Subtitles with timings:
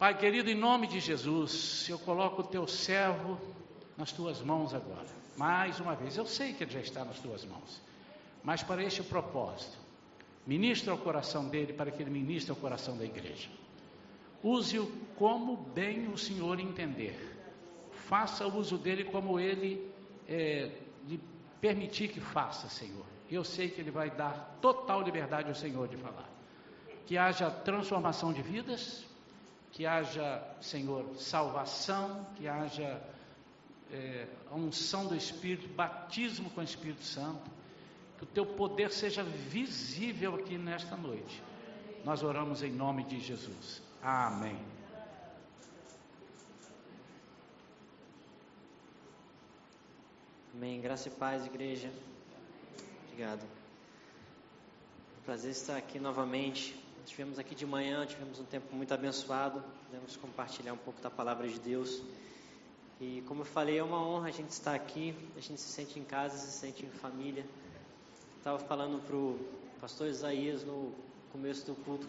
[0.00, 3.38] Pai querido, em nome de Jesus, eu coloco o teu servo
[3.98, 5.06] nas tuas mãos agora.
[5.36, 7.82] Mais uma vez, eu sei que ele já está nas tuas mãos,
[8.42, 9.76] mas para este propósito,
[10.46, 13.50] ministra o coração dele para que ele ministre o coração da igreja.
[14.42, 17.36] Use-o como bem o Senhor entender.
[17.92, 19.86] Faça uso dele como ele
[20.26, 21.20] é, lhe
[21.60, 23.04] permitir que faça, Senhor.
[23.30, 26.30] Eu sei que ele vai dar total liberdade ao Senhor de falar.
[27.04, 29.09] Que haja transformação de vidas,
[29.72, 33.00] que haja, Senhor, salvação, que haja
[33.92, 37.50] é, a unção do Espírito, batismo com o Espírito Santo,
[38.18, 41.42] que o teu poder seja visível aqui nesta noite.
[42.04, 43.82] Nós oramos em nome de Jesus.
[44.02, 44.58] Amém.
[50.54, 50.80] Amém.
[50.80, 51.90] Graça e paz, igreja.
[53.06, 53.46] Obrigado.
[55.24, 56.74] Prazer estar aqui novamente.
[57.10, 61.48] Estivemos aqui de manhã, tivemos um tempo muito abençoado, podemos compartilhar um pouco da palavra
[61.48, 62.00] de Deus.
[63.00, 65.98] E como eu falei, é uma honra a gente estar aqui, a gente se sente
[65.98, 67.44] em casa, se sente em família.
[68.38, 69.36] Estava falando para o
[69.80, 70.94] pastor Isaías no
[71.32, 72.06] começo do culto,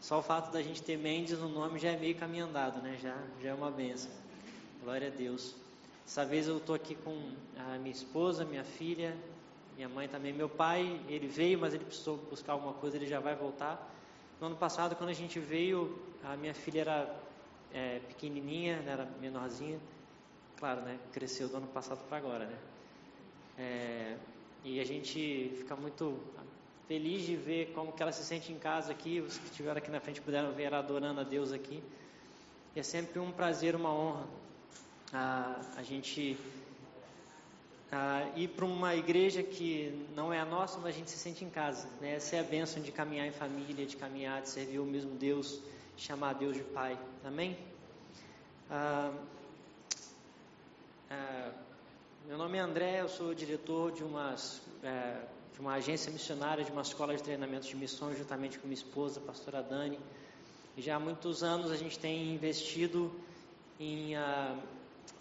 [0.00, 2.98] só o fato da gente ter Mendes no nome já é meio caminho andado, né?
[3.00, 4.10] Já, já é uma benção.
[4.82, 5.54] Glória a Deus.
[6.04, 7.16] Dessa vez eu estou aqui com
[7.56, 9.16] a minha esposa, minha filha,
[9.76, 13.20] minha mãe também, meu pai, ele veio, mas ele precisou buscar alguma coisa, ele já
[13.20, 13.99] vai voltar.
[14.40, 17.20] No ano passado, quando a gente veio, a minha filha era
[17.74, 19.78] é, pequenininha, né, era menorzinha.
[20.56, 20.98] Claro, né?
[21.12, 22.58] Cresceu do ano passado para agora, né?
[23.58, 24.16] É,
[24.64, 26.18] e a gente fica muito
[26.88, 29.20] feliz de ver como que ela se sente em casa aqui.
[29.20, 31.82] Os que estiveram aqui na frente puderam ver ela adorando a Deus aqui.
[32.74, 34.26] E é sempre um prazer, uma honra
[35.12, 36.36] a, a gente
[38.36, 41.50] ir para uma igreja que não é a nossa, mas a gente se sente em
[41.50, 41.88] casa.
[42.00, 42.14] Né?
[42.14, 45.60] Essa é a bênção de caminhar em família, de caminhar, de servir o mesmo Deus,
[45.96, 46.98] chamar Deus de Pai.
[47.24, 47.56] Amém?
[48.70, 49.12] Ah,
[51.10, 51.50] ah,
[52.28, 55.16] meu nome é André, eu sou diretor de, umas, é,
[55.52, 59.18] de uma agência missionária, de uma escola de treinamento de missões, juntamente com minha esposa,
[59.18, 59.98] a pastora Dani.
[60.76, 63.12] E já há muitos anos a gente tem investido
[63.80, 64.56] em ah,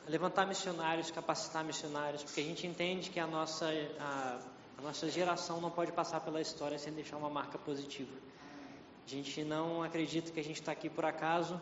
[0.08, 3.66] levantar missionários, capacitar missionários, porque a gente entende que a nossa,
[4.00, 4.40] a,
[4.78, 8.12] a nossa geração não pode passar pela história sem deixar uma marca positiva.
[9.06, 11.62] A gente não acredita que a gente está aqui por acaso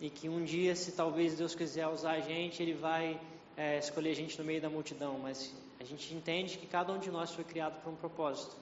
[0.00, 3.20] e que um dia, se talvez Deus quiser usar a gente, Ele vai
[3.56, 6.98] é, escolher a gente no meio da multidão, mas a gente entende que cada um
[6.98, 8.56] de nós foi criado por um propósito.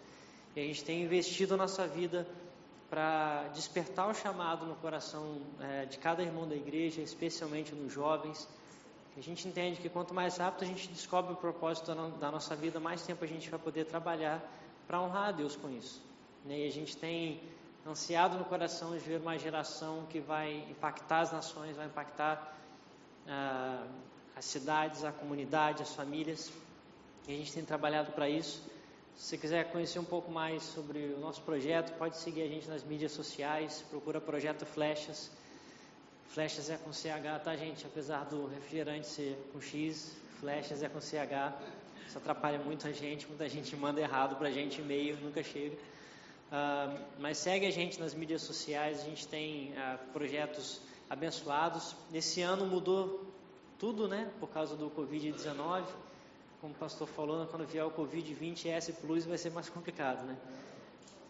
[0.55, 2.27] E a gente tem investido a nossa vida
[2.91, 8.47] para despertar o chamado no coração é, de cada irmão da igreja, especialmente nos jovens,
[9.17, 12.81] a gente entende que quanto mais rápido a gente descobre o propósito da nossa vida,
[12.81, 14.43] mais tempo a gente vai poder trabalhar
[14.87, 16.01] para honrar a Deus com isso.
[16.45, 16.61] Né?
[16.61, 17.41] E a gente tem
[17.87, 22.57] ansiado no coração de ver uma geração que vai impactar as nações, vai impactar
[23.29, 23.87] ah,
[24.35, 26.51] as cidades, a comunidade, as famílias.
[27.29, 28.63] E a gente tem trabalhado para isso.
[29.15, 32.67] Se você quiser conhecer um pouco mais sobre o nosso projeto, pode seguir a gente
[32.69, 35.31] nas mídias sociais, procura Projeto Flechas.
[36.33, 37.87] Flechas é com CH, tá, gente?
[37.87, 41.53] Apesar do refrigerante ser com X, flechas é com CH.
[42.09, 45.77] Isso atrapalha muito a gente, muita gente manda errado pra gente, e-mail nunca chega.
[45.77, 51.95] Uh, mas segue a gente nas mídias sociais, a gente tem uh, projetos abençoados.
[52.11, 53.31] Nesse ano mudou
[53.79, 54.31] tudo, né?
[54.41, 55.85] Por causa do Covid-19.
[56.63, 60.35] Como o pastor falou, quando vier o Covid-20 S Plus vai ser mais complicado, né?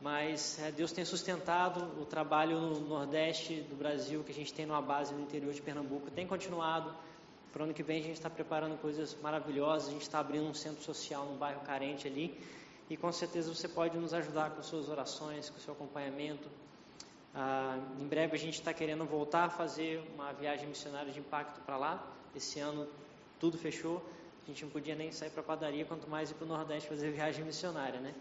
[0.02, 4.66] Mas é, Deus tem sustentado o trabalho no Nordeste do Brasil, que a gente tem
[4.66, 6.92] numa base no interior de Pernambuco, tem continuado.
[7.52, 10.46] Para o ano que vem a gente está preparando coisas maravilhosas, a gente está abrindo
[10.46, 12.36] um centro social num bairro carente ali,
[12.90, 16.48] e com certeza você pode nos ajudar com suas orações, com seu acompanhamento.
[17.32, 21.60] Ah, em breve a gente está querendo voltar a fazer uma viagem missionária de impacto
[21.60, 22.04] para lá.
[22.34, 22.88] Esse ano
[23.38, 24.02] tudo fechou,
[24.44, 26.88] a gente não podia nem sair para a padaria, quanto mais ir para o Nordeste
[26.88, 28.12] fazer viagem missionária, né?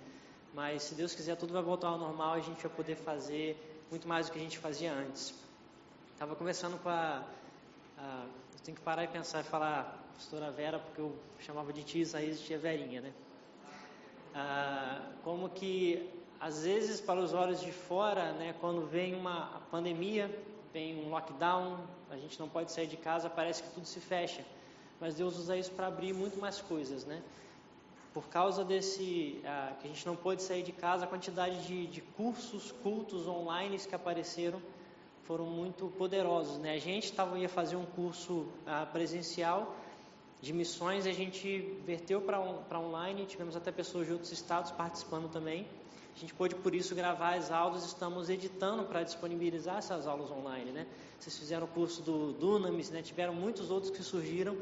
[0.53, 4.07] Mas se Deus quiser tudo vai voltar ao normal, a gente vai poder fazer muito
[4.07, 5.33] mais do que a gente fazia antes.
[6.13, 7.23] Estava conversando com a,
[7.97, 11.83] a, eu tenho que parar e pensar e falar pastora Vera, porque eu chamava de
[11.83, 13.13] tia Isaías e tia Verinha, né?
[14.35, 16.09] Ah, como que
[16.39, 20.29] às vezes para os olhos de fora, né, quando vem uma pandemia,
[20.73, 24.43] vem um lockdown, a gente não pode sair de casa, parece que tudo se fecha.
[24.99, 27.21] Mas Deus usa isso para abrir muito mais coisas, né?
[28.13, 31.87] Por causa desse ah, que a gente não pôde sair de casa, a quantidade de,
[31.87, 34.61] de, cursos, cultos online que apareceram
[35.23, 36.57] foram muito poderosos.
[36.57, 36.73] Né?
[36.73, 39.75] A gente tava, ia fazer um curso ah, presencial
[40.41, 45.31] de missões, a gente verteu para on, online, tivemos até pessoas de outros estados participando
[45.31, 45.65] também.
[46.13, 50.71] A gente pôde, por isso, gravar as aulas, estamos editando para disponibilizar essas aulas online,
[50.71, 50.85] né?
[51.17, 53.01] Vocês fizeram o curso do Dunamis, né?
[53.01, 54.57] Tiveram muitos outros que surgiram.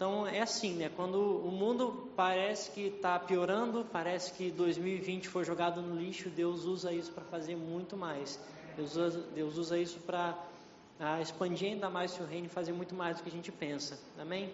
[0.00, 0.90] Então, é assim, né?
[0.96, 6.64] Quando o mundo parece que está piorando, parece que 2020 foi jogado no lixo, Deus
[6.64, 8.40] usa isso para fazer muito mais.
[8.78, 10.34] Deus usa, Deus usa isso para
[11.20, 14.00] expandir ainda mais o seu reino e fazer muito mais do que a gente pensa.
[14.18, 14.50] Amém?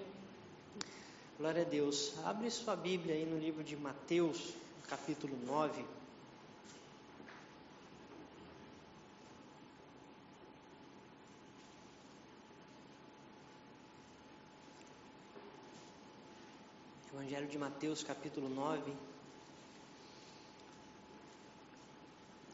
[1.38, 2.14] Glória a Deus.
[2.24, 4.52] Abre sua Bíblia aí no livro de Mateus,
[4.88, 5.84] capítulo 9.
[17.16, 18.92] Evangelho de Mateus, capítulo 9,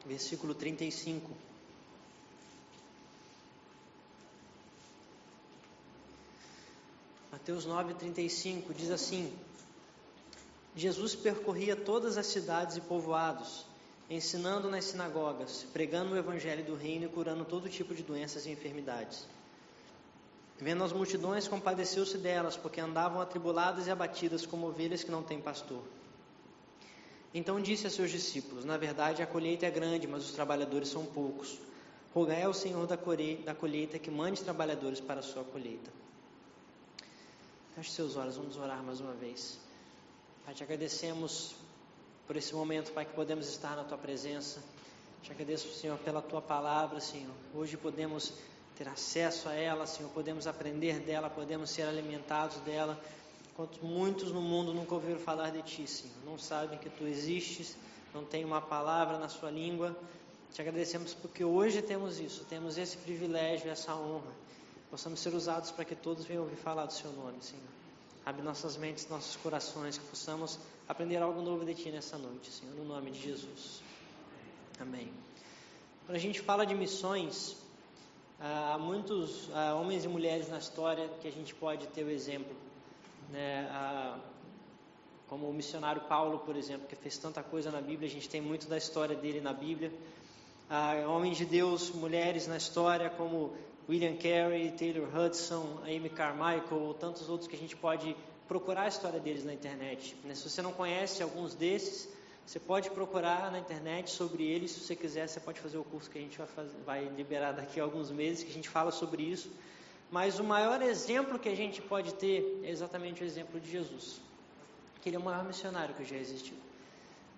[0.07, 1.29] versículo 35.
[7.33, 9.37] Mateus 9:35 diz assim:
[10.77, 13.67] Jesus percorria todas as cidades e povoados,
[14.09, 18.53] ensinando nas sinagogas, pregando o evangelho do reino e curando todo tipo de doenças e
[18.53, 19.27] enfermidades.
[20.63, 25.41] Vendo as multidões, compadeceu-se delas, porque andavam atribuladas e abatidas como ovelhas que não têm
[25.41, 25.83] pastor.
[27.35, 31.05] Então disse a seus discípulos: Na verdade, a colheita é grande, mas os trabalhadores são
[31.05, 31.59] poucos.
[32.15, 35.91] Rogai ao Senhor da colheita que mande trabalhadores para a sua colheita.
[37.75, 39.59] Feche seus olhos, vamos orar mais uma vez.
[40.45, 41.57] Pai, te agradecemos
[42.25, 44.63] por esse momento, Pai, que podemos estar na tua presença.
[45.25, 47.35] Te agradeço, Senhor, pela tua palavra, Senhor.
[47.53, 48.33] Hoje podemos
[48.83, 53.01] ter acesso a ela, Senhor, podemos aprender dela, podemos ser alimentados dela.
[53.53, 57.77] Enquanto muitos no mundo nunca ouviram falar de ti, Senhor, não sabem que tu existes,
[58.13, 59.97] não tem uma palavra na sua língua.
[60.53, 64.43] Te agradecemos porque hoje temos isso, temos esse privilégio, essa honra
[64.91, 67.65] possamos ser usados para que todos venham ouvir falar do Seu nome, Senhor.
[68.27, 72.75] Abre nossas mentes, nossos corações, que possamos aprender algo novo de Ti nessa noite, Senhor,
[72.75, 73.81] no nome de Jesus.
[74.79, 75.11] Amém.
[76.05, 77.57] Quando a gente fala de missões,
[78.43, 82.55] há muitos há homens e mulheres na história que a gente pode ter o exemplo,
[83.31, 84.19] né?
[85.29, 88.41] como o missionário Paulo, por exemplo, que fez tanta coisa na Bíblia, a gente tem
[88.41, 89.93] muito da história dele na Bíblia.
[90.69, 93.53] Há homens de Deus, mulheres na história, como
[93.89, 98.15] William Carey, Taylor Hudson, Amy Carmichael, ou tantos outros que a gente pode
[98.47, 100.17] procurar a história deles na internet.
[100.25, 100.35] Né?
[100.35, 102.09] Se você não conhece alguns desses,
[102.47, 104.73] você pode procurar na internet sobre eles.
[104.73, 107.53] Se você quiser, você pode fazer o curso que a gente vai, fazer, vai liberar
[107.53, 109.51] daqui a alguns meses, que a gente fala sobre isso.
[110.11, 114.21] Mas o maior exemplo que a gente pode ter é exatamente o exemplo de Jesus,
[115.01, 116.57] que ele é o maior missionário que já existiu.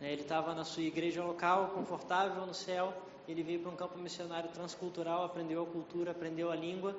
[0.01, 0.13] Né?
[0.13, 2.93] Ele estava na sua igreja local, confortável no céu,
[3.29, 6.97] ele veio para um campo missionário transcultural, aprendeu a cultura, aprendeu a língua,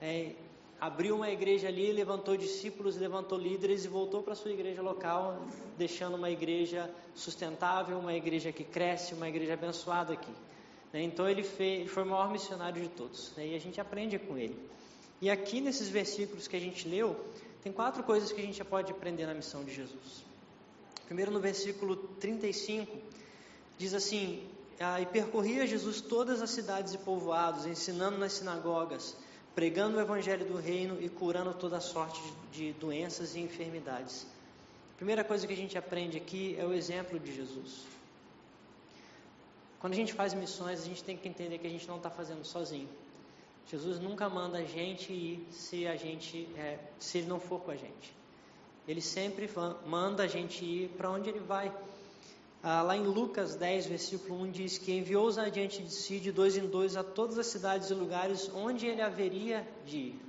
[0.00, 0.32] é,
[0.80, 5.40] abriu uma igreja ali, levantou discípulos, levantou líderes e voltou para sua igreja local,
[5.78, 10.32] deixando uma igreja sustentável, uma igreja que cresce, uma igreja abençoada aqui.
[10.92, 11.02] Né?
[11.02, 13.48] Então ele, ele foi o maior missionário de todos né?
[13.48, 14.56] e a gente aprende com ele.
[15.20, 17.16] E aqui nesses versículos que a gente leu,
[17.62, 20.24] tem quatro coisas que a gente pode aprender na missão de Jesus.
[21.06, 22.96] Primeiro, no versículo 35,
[23.78, 24.46] diz assim:
[24.78, 29.16] ah, e percorria Jesus todas as cidades e povoados, ensinando nas sinagogas,
[29.56, 32.20] pregando o evangelho do reino e curando toda sorte
[32.52, 34.26] de, doenças e enfermidades.
[34.92, 37.86] A primeira coisa que a gente aprende aqui é o exemplo de Jesus.
[39.80, 42.10] Quando a gente faz missões, a gente tem que entender que a gente não está
[42.10, 42.88] fazendo sozinho.
[43.66, 47.70] Jesus nunca manda a gente ir se a gente, é, se ele não for com
[47.70, 48.14] a gente.
[48.86, 49.48] Ele sempre
[49.86, 51.72] manda a gente ir para onde ele vai.
[52.68, 56.56] Ah, lá em Lucas 10, versículo 1, diz que enviou-os adiante de si, de dois
[56.56, 60.20] em dois, a todas as cidades e lugares onde ele haveria de ir.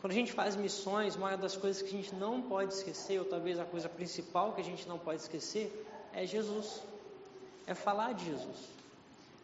[0.00, 3.24] Quando a gente faz missões, uma das coisas que a gente não pode esquecer, ou
[3.24, 6.80] talvez a coisa principal que a gente não pode esquecer, é Jesus.
[7.66, 8.58] É falar de Jesus.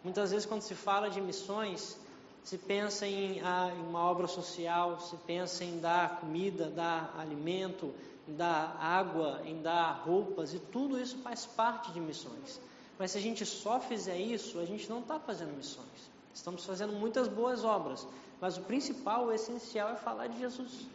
[0.04, 1.98] Muitas vezes, quando se fala de missões,
[2.44, 7.92] se pensa em, ah, em uma obra social, se pensa em dar comida, dar alimento,
[8.28, 12.60] em dar água, em dar roupas, e tudo isso faz parte de missões.
[12.98, 16.10] Mas se a gente só fizer isso, a gente não está fazendo missões.
[16.32, 18.06] Estamos fazendo muitas boas obras,
[18.40, 20.86] mas o principal, o essencial é falar de Jesus.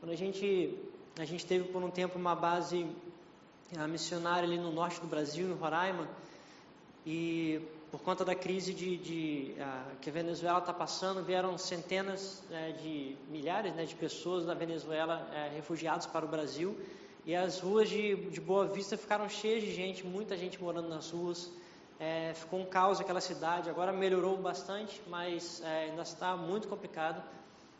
[0.00, 0.78] Quando a gente,
[1.18, 2.86] a gente teve por um tempo uma base
[3.88, 6.08] missionária ali no norte do Brasil, em Roraima,
[7.06, 7.60] e
[7.94, 12.82] por conta da crise de, de uh, que a Venezuela está passando, vieram centenas uh,
[12.82, 16.76] de milhares né, de pessoas da Venezuela uh, refugiados para o Brasil
[17.24, 21.12] e as ruas de, de Boa Vista ficaram cheias de gente, muita gente morando nas
[21.12, 21.48] ruas.
[22.00, 23.70] É, ficou um caos aquela cidade.
[23.70, 27.22] Agora melhorou bastante, mas é, ainda está muito complicado.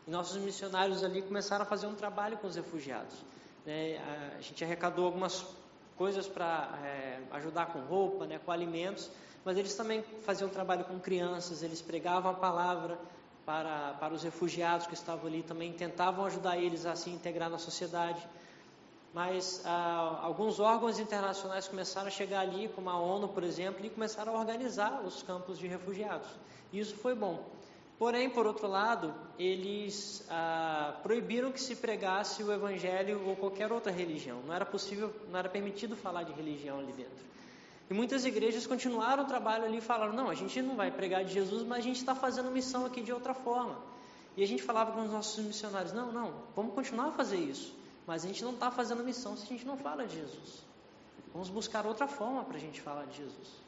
[0.07, 3.17] E nossos missionários ali começaram a fazer um trabalho com os refugiados.
[3.65, 3.99] Né?
[4.37, 5.45] A gente arrecadou algumas
[5.97, 9.11] coisas para é, ajudar com roupa, né, com alimentos,
[9.45, 12.97] mas eles também faziam trabalho com crianças, eles pregavam a palavra
[13.45, 17.59] para, para os refugiados que estavam ali, também tentavam ajudar eles a se integrar na
[17.59, 18.27] sociedade.
[19.13, 23.89] Mas ah, alguns órgãos internacionais começaram a chegar ali, como a ONU, por exemplo, e
[23.89, 26.27] começaram a organizar os campos de refugiados.
[26.73, 27.45] E isso foi bom.
[27.97, 33.91] Porém, por outro lado, eles ah, proibiram que se pregasse o evangelho ou qualquer outra
[33.91, 34.41] religião.
[34.45, 37.34] Não era possível, não era permitido falar de religião ali dentro.
[37.89, 41.23] E muitas igrejas continuaram o trabalho ali e falaram: não, a gente não vai pregar
[41.23, 43.77] de Jesus, mas a gente está fazendo missão aqui de outra forma.
[44.35, 47.73] E a gente falava com os nossos missionários: não, não, vamos continuar a fazer isso,
[48.07, 50.63] mas a gente não está fazendo missão se a gente não fala de Jesus.
[51.31, 53.65] Vamos buscar outra forma para a gente falar de Jesus.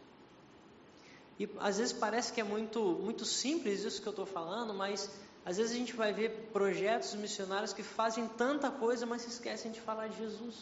[1.40, 5.12] E às vezes parece que é muito, muito simples isso que eu estou falando, mas
[5.46, 9.72] às vezes a gente vai ver projetos missionários que fazem tanta coisa, mas se esquecem
[9.72, 10.56] de falar de Jesus.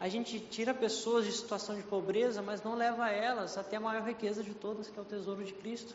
[0.00, 4.06] A gente tira pessoas de situação de pobreza, mas não leva elas até a maior
[4.06, 5.94] riqueza de todas, que é o tesouro de Cristo.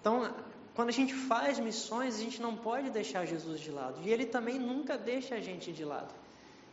[0.00, 0.30] Então,
[0.74, 4.00] quando a gente faz missões, a gente não pode deixar Jesus de lado.
[4.02, 6.12] E ele também nunca deixa a gente de lado.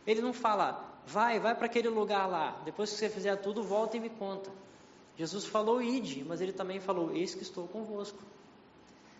[0.06, 3.96] Ele não fala, vai, vai para aquele lugar lá, depois que você fizer tudo, volta
[3.96, 4.50] e me conta.
[5.16, 8.18] Jesus falou ide, mas ele também falou, eis que estou convosco.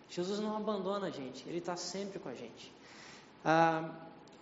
[0.08, 2.72] Jesus não abandona a gente, ele está sempre com a gente.
[3.44, 3.90] Ah,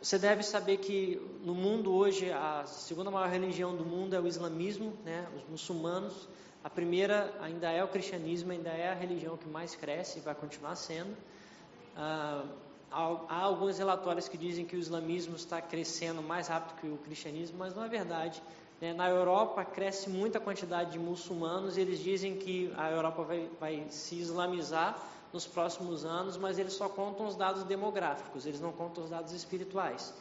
[0.04, 4.26] você deve saber que no mundo hoje, a segunda maior religião do mundo é o
[4.26, 5.26] islamismo, né?
[5.34, 6.28] os muçulmanos.
[6.62, 10.34] A primeira ainda é o cristianismo, ainda é a religião que mais cresce e vai
[10.34, 11.16] continuar sendo.
[11.96, 12.44] Ah,
[12.90, 17.56] há alguns relatórios que dizem que o islamismo está crescendo mais rápido que o cristianismo,
[17.58, 18.42] mas não é verdade.
[18.82, 18.92] Né?
[18.92, 23.86] Na Europa cresce muita quantidade de muçulmanos e eles dizem que a Europa vai, vai
[23.88, 24.98] se islamizar
[25.34, 29.32] nos próximos anos, mas eles só contam os dados demográficos, eles não contam os dados
[29.32, 30.14] espirituais.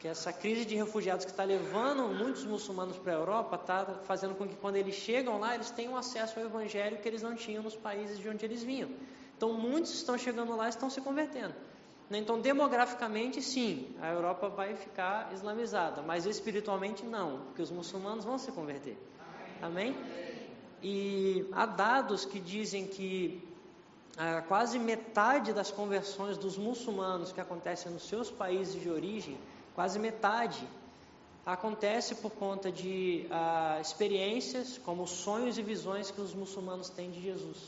[0.00, 4.34] Que essa crise de refugiados que está levando muitos muçulmanos para a Europa está fazendo
[4.34, 7.62] com que quando eles chegam lá, eles tenham acesso ao evangelho que eles não tinham
[7.62, 8.90] nos países de onde eles vinham.
[9.36, 11.54] Então muitos estão chegando lá e estão se convertendo.
[12.10, 18.36] Então, demograficamente, sim, a Europa vai ficar islamizada, mas espiritualmente não, porque os muçulmanos vão
[18.36, 18.98] se converter.
[19.62, 19.96] Amém?
[20.82, 23.48] E há dados que dizem que
[24.48, 29.38] quase metade das conversões dos muçulmanos que acontecem nos seus países de origem,
[29.74, 30.62] quase metade,
[31.44, 37.20] acontece por conta de ah, experiências como sonhos e visões que os muçulmanos têm de
[37.20, 37.58] Jesus.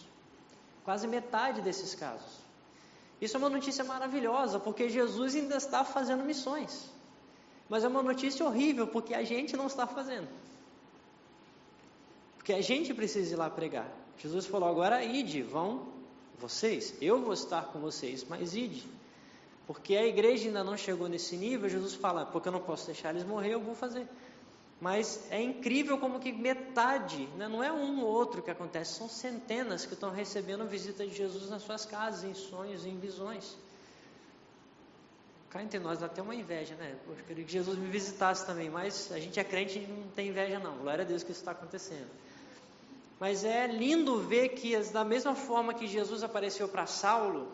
[0.85, 2.43] Quase metade desses casos.
[3.21, 6.91] Isso é uma notícia maravilhosa, porque Jesus ainda está fazendo missões.
[7.69, 10.29] Mas é uma notícia horrível, porque a gente não está fazendo.
[12.37, 13.89] Porque a gente precisa ir lá pregar.
[14.19, 16.02] Jesus falou: agora ide, vão
[16.39, 18.85] vocês, eu vou estar com vocês, mas ide.
[19.67, 23.11] Porque a igreja ainda não chegou nesse nível, Jesus fala: porque eu não posso deixar
[23.11, 24.07] eles morrer, eu vou fazer.
[24.81, 29.09] Mas é incrível como que metade, né, não é um ou outro que acontece, são
[29.09, 33.57] centenas que estão recebendo visita de Jesus nas suas casas, em sonhos, em visões.
[35.51, 36.97] Cá entre nós dá até uma inveja, né?
[37.07, 40.29] Eu queria que Jesus me visitasse também, mas a gente é crente e não tem
[40.29, 40.79] inveja não.
[40.79, 42.09] Glória a Deus que isso está acontecendo.
[43.23, 47.53] Mas é lindo ver que da mesma forma que Jesus apareceu para Saulo,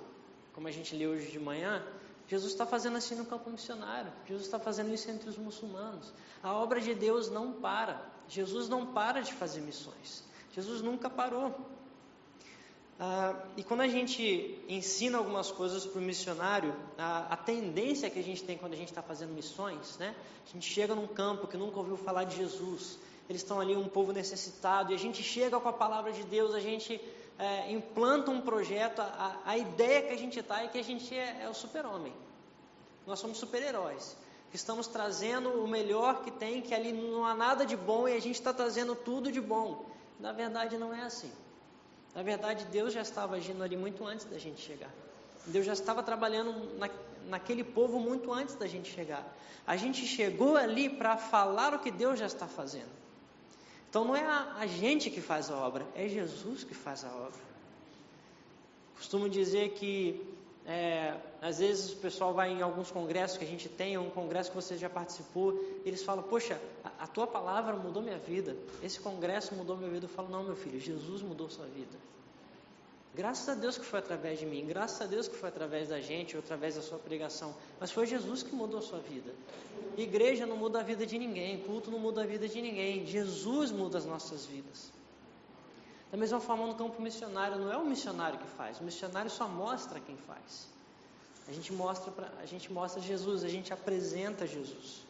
[0.55, 1.85] como a gente lê hoje de manhã,
[2.27, 4.11] Jesus está fazendo assim no campo missionário.
[4.27, 6.11] Jesus está fazendo isso entre os muçulmanos.
[6.43, 8.01] A obra de Deus não para.
[8.31, 10.25] Jesus não para de fazer missões.
[10.55, 11.55] Jesus nunca parou.
[12.99, 18.19] Ah, e quando a gente ensina algumas coisas para o missionário, a, a, tendência que
[18.19, 20.15] a gente tem quando a gente está fazendo missões, né?
[20.49, 22.99] A gente chega num campo que nunca ouviu falar de Jesus.
[23.29, 26.55] Eles estão ali um povo necessitado e a gente chega com a palavra de Deus,
[26.55, 27.01] a gente
[27.39, 31.15] é, implanta um projeto, a, a, ideia que a gente está é que a gente
[31.15, 32.13] é, é o super-homem.
[33.07, 34.17] Nós somos super-heróis.
[34.53, 38.21] Estamos trazendo o melhor que tem, que ali não há nada de bom e a
[38.21, 39.85] gente está trazendo tudo de bom.
[40.19, 41.31] Na verdade, não é assim.
[42.15, 44.91] Na verdade, Deus já estava agindo ali muito antes da gente chegar.
[45.47, 46.89] Deus já estava trabalhando na,
[47.27, 49.25] naquele povo muito antes da gente chegar.
[49.67, 52.99] A gente chegou ali para falar o que Deus já está fazendo.
[53.89, 57.09] Então não é a, a gente que faz a obra, é Jesus que faz a
[57.09, 57.49] obra.
[58.97, 60.21] Costumo dizer que
[60.67, 64.51] é, às vezes o pessoal vai em alguns congressos que a gente tem, um congresso
[64.51, 68.55] que você já participou, e eles falam, poxa, a, a, tua palavra mudou minha vida,
[68.83, 70.05] esse congresso mudou minha vida.
[70.05, 71.97] Eu falo, não, meu filho, Jesus mudou sua vida.
[73.19, 76.01] Graças a Deus que foi através de mim, graças a Deus que foi através da
[76.01, 79.35] gente, ou através da sua pregação, mas foi Jesus que mudou a sua vida.
[79.97, 83.73] Igreja não muda a vida de ninguém, culto não muda a vida de ninguém, Jesus
[83.73, 84.93] muda as nossas vidas.
[86.13, 89.49] Da mesma forma, no campo missionário, não é o missionário que faz, o missionário só
[89.49, 90.69] mostra quem faz.
[91.49, 95.05] A gente mostra, pra, a gente mostra Jesus, a gente apresenta Jesus.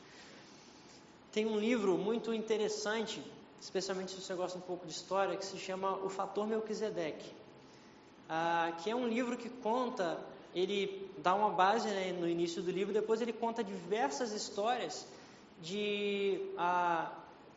[1.31, 3.23] tem um livro muito interessante,
[3.61, 7.37] especialmente se você gosta um pouco de história, que se chama O Fator Melquisedeque,
[8.29, 10.19] ah, que é um livro que conta,
[10.55, 15.07] ele dá uma base né, no início do livro, depois ele conta diversas histórias
[15.61, 17.11] de ah,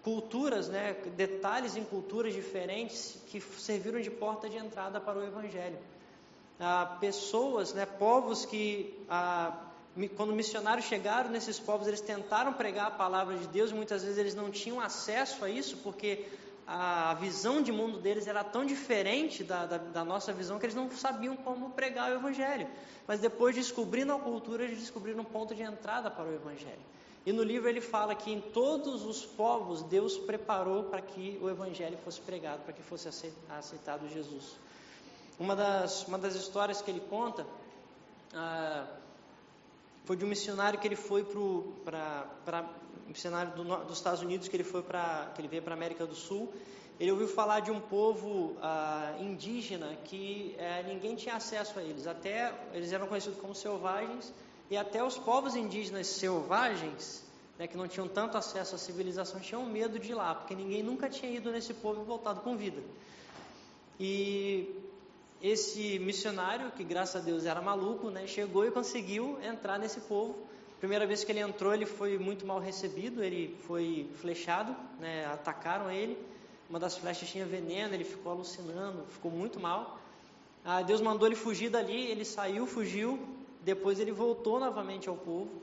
[0.03, 5.77] culturas, né, detalhes em culturas diferentes que serviram de porta de entrada para o Evangelho.
[6.59, 9.55] Ah, pessoas, né, povos que ah,
[10.15, 14.33] quando missionários chegaram nesses povos, eles tentaram pregar a palavra de Deus, muitas vezes eles
[14.33, 16.25] não tinham acesso a isso, porque
[16.73, 20.75] a visão de mundo deles era tão diferente da, da, da, nossa visão que eles
[20.75, 22.65] não sabiam como pregar o Evangelho.
[23.05, 26.79] Mas depois, descobrindo a cultura, eles descobriram um ponto de entrada para o Evangelho.
[27.25, 31.49] E no livro ele fala que em todos os povos Deus preparou para que o
[31.49, 33.09] Evangelho fosse pregado, para que fosse
[33.49, 34.55] aceitado Jesus.
[35.37, 37.45] Uma das, uma das histórias que ele conta.
[38.33, 38.87] Ah,
[40.05, 41.25] foi de um missionário que ele foi
[41.83, 42.63] para
[43.11, 46.05] missionário do, dos Estados Unidos que ele foi para que ele veio para a América
[46.05, 46.51] do Sul
[46.99, 52.07] ele ouviu falar de um povo ah, indígena que eh, ninguém tinha acesso a eles
[52.07, 54.33] até eles eram conhecidos como selvagens
[54.69, 57.23] e até os povos indígenas selvagens
[57.57, 60.83] né, que não tinham tanto acesso à civilização tinham medo de ir lá porque ninguém
[60.83, 62.81] nunca tinha ido nesse povo e voltado com vida
[63.99, 64.73] e
[65.41, 70.35] esse missionário, que graças a Deus era maluco, né, chegou e conseguiu entrar nesse povo.
[70.81, 75.89] Primeira vez que ele entrou, ele foi muito mal recebido, ele foi flechado, né, atacaram
[75.91, 76.17] ele.
[76.69, 79.99] Uma das flechas tinha veneno, ele ficou alucinando, ficou muito mal.
[80.65, 83.19] Ah, Deus mandou ele fugir dali, ele saiu, fugiu.
[83.63, 85.61] Depois ele voltou novamente ao povo.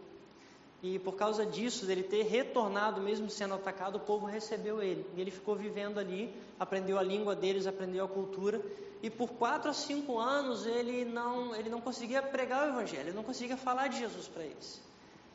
[0.81, 5.05] E por causa disso, dele ter retornado, mesmo sendo atacado, o povo recebeu ele.
[5.17, 8.63] E ele ficou vivendo ali, aprendeu a língua deles, aprendeu a cultura
[9.03, 13.17] e por quatro a cinco anos ele não, ele não conseguia pregar o Evangelho, ele
[13.17, 14.88] não conseguia falar de Jesus para eles.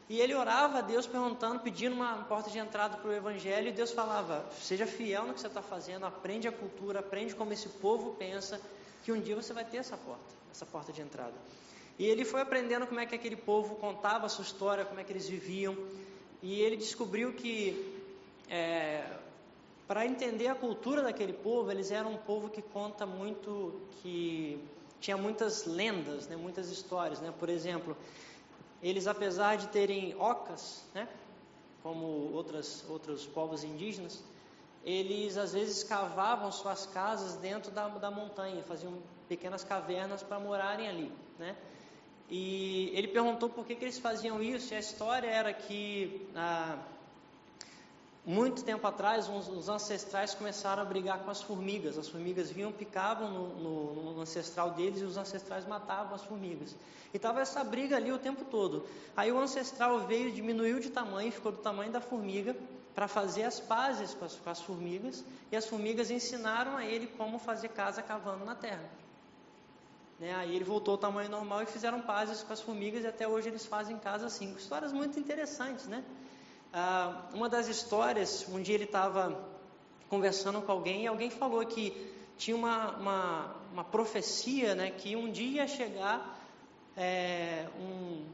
[0.09, 3.71] E ele orava a Deus perguntando, pedindo uma porta de entrada para o Evangelho, e
[3.71, 7.69] Deus falava: seja fiel no que você está fazendo, aprende a cultura, aprende como esse
[7.69, 8.59] povo pensa,
[9.03, 11.33] que um dia você vai ter essa porta, essa porta de entrada.
[11.97, 15.03] E ele foi aprendendo como é que aquele povo contava a sua história, como é
[15.03, 15.77] que eles viviam,
[16.41, 18.01] e ele descobriu que
[18.49, 19.05] é,
[19.87, 24.59] para entender a cultura daquele povo, eles eram um povo que conta muito, que
[24.99, 27.19] tinha muitas lendas, né, muitas histórias.
[27.19, 27.33] Né?
[27.37, 27.95] Por exemplo,
[28.83, 31.07] eles, apesar de terem ocas, né,
[31.81, 34.21] como outras, outros povos indígenas,
[34.83, 38.93] eles às vezes cavavam suas casas dentro da, da montanha, faziam
[39.29, 41.11] pequenas cavernas para morarem ali.
[41.39, 41.55] Né?
[42.29, 46.27] E ele perguntou por que, que eles faziam isso, e a história era que.
[46.35, 46.77] Ah,
[48.25, 51.97] muito tempo atrás, os ancestrais começaram a brigar com as formigas.
[51.97, 56.73] As formigas vinham, picavam no, no, no ancestral deles e os ancestrais matavam as formigas.
[57.13, 58.85] E estava essa briga ali o tempo todo.
[59.15, 62.55] Aí o ancestral veio, diminuiu de tamanho, ficou do tamanho da formiga,
[62.95, 65.23] para fazer as pazes com as, com as formigas.
[65.51, 68.89] E as formigas ensinaram a ele como fazer casa cavando na terra.
[70.17, 70.33] Né?
[70.33, 73.49] Aí ele voltou ao tamanho normal e fizeram pazes com as formigas e até hoje
[73.49, 74.53] eles fazem casa assim.
[74.53, 76.03] Histórias muito interessantes, né?
[76.75, 79.39] Ah, uma das histórias, um dia ele estava
[80.09, 85.31] conversando com alguém e alguém falou que tinha uma, uma, uma profecia, né, que um
[85.31, 86.35] dia ia chegar
[86.97, 88.25] é, um,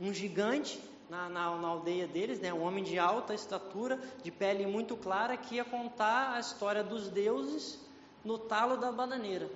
[0.00, 4.66] um gigante na, na, na, aldeia deles, né, um homem de alta estatura, de pele
[4.66, 7.78] muito clara, que ia contar a história dos deuses
[8.24, 9.48] no talo da bananeira.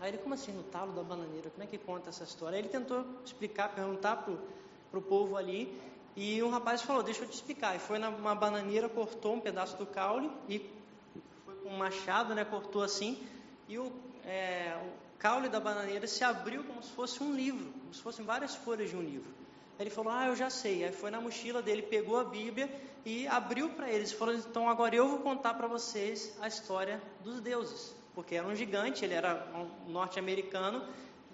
[0.00, 1.50] Aí ele, como assim no talo da bananeira?
[1.50, 2.56] Como é que conta essa história?
[2.56, 5.78] Aí ele tentou explicar, perguntar para o povo ali,
[6.16, 7.76] e um rapaz falou: Deixa eu te explicar.
[7.76, 10.58] E foi numa bananeira, cortou um pedaço do caule e
[11.44, 12.44] foi com um machado, né?
[12.44, 13.18] Cortou assim.
[13.68, 13.92] E o,
[14.24, 18.24] é, o caule da bananeira se abriu como se fosse um livro, como se fossem
[18.24, 19.30] várias folhas de um livro.
[19.78, 20.84] Aí ele falou: Ah, eu já sei.
[20.84, 22.68] Aí foi na mochila dele, pegou a Bíblia
[23.04, 24.12] e abriu para eles.
[24.12, 27.94] Falou: Então agora eu vou contar para vocês a história dos deuses.
[28.14, 30.84] Porque era um gigante, ele era um norte-americano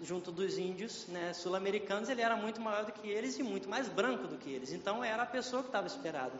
[0.02, 3.88] junto dos índios né, sul-americanos, ele era muito maior do que eles e muito mais
[3.88, 4.72] branco do que eles.
[4.72, 6.34] Então era a pessoa que estava esperada.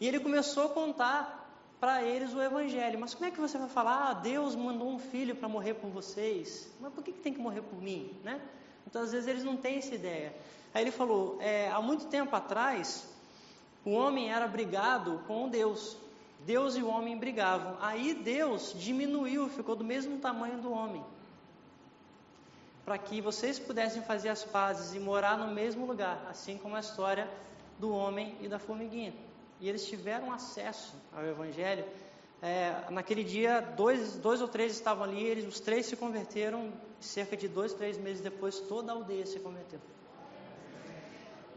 [0.00, 1.46] E ele começou a contar
[1.80, 2.98] para eles o evangelho.
[2.98, 4.10] Mas como é que você vai falar?
[4.10, 6.70] Ah, Deus mandou um filho para morrer por vocês.
[6.80, 8.40] Mas por que, que tem que morrer por mim, né?
[8.86, 10.34] Então às vezes eles não têm essa ideia.
[10.74, 13.08] Aí ele falou: é, há muito tempo atrás,
[13.84, 15.96] o homem era brigado com Deus.
[16.40, 17.76] Deus e o homem brigavam.
[17.80, 21.04] Aí Deus diminuiu, ficou do mesmo tamanho do homem
[22.88, 26.80] para que vocês pudessem fazer as pazes e morar no mesmo lugar, assim como a
[26.80, 27.28] história
[27.78, 29.12] do homem e da formiguinha.
[29.60, 31.84] E eles tiveram acesso ao Evangelho.
[32.40, 36.72] É, naquele dia, dois, dois ou três estavam ali, eles, os três se converteram.
[36.98, 39.80] Cerca de dois, três meses depois, toda a aldeia se converteu.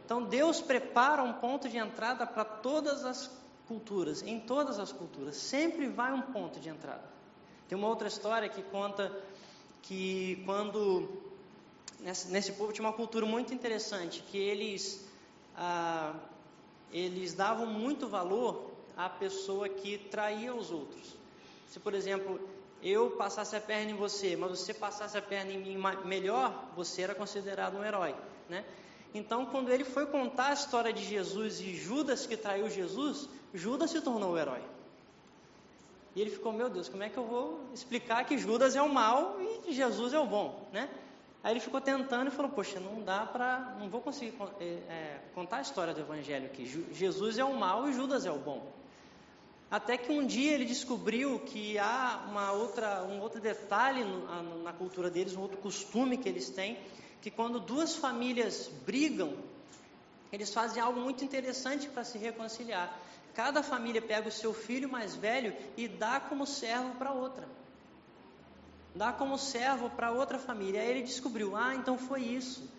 [0.04, 3.32] Então, Deus prepara um ponto de entrada para todas as
[3.70, 7.10] culturas, em todas as culturas, sempre vai um ponto de entrada.
[7.70, 9.10] Tem uma outra história que conta
[9.82, 11.10] que quando
[12.00, 15.06] nesse, nesse povo tinha uma cultura muito interessante, que eles
[15.56, 16.14] ah,
[16.92, 21.16] eles davam muito valor à pessoa que traía os outros.
[21.70, 22.40] Se, por exemplo,
[22.84, 27.04] eu passasse a perna em você, mas você passasse a perna em mim melhor, você
[27.04, 28.16] era considerado um herói,
[28.50, 28.66] né?
[29.14, 33.92] Então, quando ele foi contar a história de Jesus e Judas que traiu Jesus, Judas
[33.92, 34.62] se tornou o herói.
[36.16, 38.90] E ele ficou, meu Deus, como é que eu vou explicar que Judas é o
[38.90, 40.90] mal e Jesus é o bom, né?
[41.44, 45.58] Aí ele ficou tentando e falou, poxa, não dá para, não vou conseguir é, contar
[45.58, 46.66] a história do Evangelho aqui.
[46.94, 48.72] Jesus é o mal e Judas é o bom.
[49.72, 54.04] Até que um dia ele descobriu que há uma outra, um outro detalhe
[54.64, 56.78] na cultura deles, um outro costume que eles têm,
[57.22, 59.34] que quando duas famílias brigam,
[60.32, 63.01] eles fazem algo muito interessante para se reconciliar.
[63.34, 67.48] Cada família pega o seu filho mais velho e dá como servo para outra.
[68.94, 70.82] Dá como servo para outra família.
[70.82, 72.70] Aí ele descobriu: ah, então foi isso.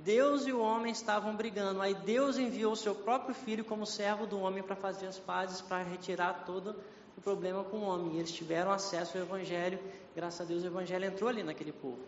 [0.00, 1.80] Deus e o homem estavam brigando.
[1.80, 5.60] Aí Deus enviou o seu próprio filho como servo do homem para fazer as pazes,
[5.60, 6.74] para retirar todo
[7.16, 8.16] o problema com o homem.
[8.16, 9.78] E eles tiveram acesso ao Evangelho.
[10.14, 12.00] Graças a Deus o Evangelho entrou ali naquele povo.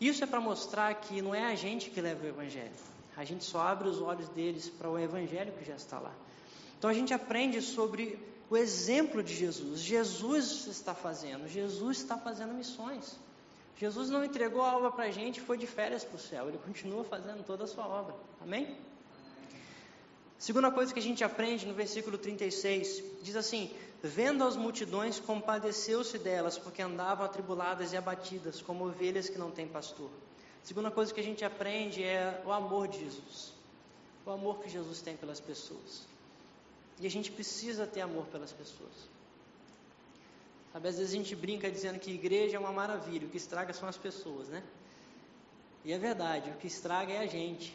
[0.00, 2.72] Isso é para mostrar que não é a gente que leva o Evangelho.
[3.16, 6.12] A gente só abre os olhos deles para o Evangelho que já está lá.
[6.78, 9.80] Então a gente aprende sobre o exemplo de Jesus.
[9.80, 13.18] Jesus está fazendo, Jesus está fazendo missões.
[13.76, 16.48] Jesus não entregou a obra para a gente e foi de férias para o céu,
[16.48, 18.14] ele continua fazendo toda a sua obra.
[18.40, 18.76] Amém?
[20.36, 26.16] Segunda coisa que a gente aprende no versículo 36, diz assim: Vendo as multidões, compadeceu-se
[26.18, 30.10] delas, porque andavam atribuladas e abatidas, como ovelhas que não têm pastor.
[30.62, 33.52] Segunda coisa que a gente aprende é o amor de Jesus,
[34.24, 36.06] o amor que Jesus tem pelas pessoas.
[37.00, 38.92] E a gente precisa ter amor pelas pessoas.
[40.72, 43.72] Sabe, às vezes a gente brinca dizendo que igreja é uma maravilha, o que estraga
[43.72, 44.62] são as pessoas, né?
[45.84, 47.70] E é verdade, o que estraga é a gente.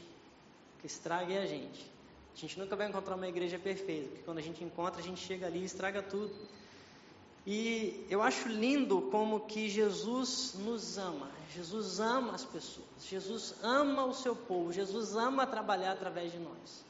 [0.78, 1.92] O que estraga é a gente.
[2.36, 5.22] A gente nunca vai encontrar uma igreja perfeita, porque quando a gente encontra, a gente
[5.22, 6.34] chega ali e estraga tudo.
[7.46, 11.30] E eu acho lindo como que Jesus nos ama.
[11.54, 12.88] Jesus ama as pessoas.
[13.08, 14.72] Jesus ama o seu povo.
[14.72, 16.86] Jesus ama trabalhar através de nós.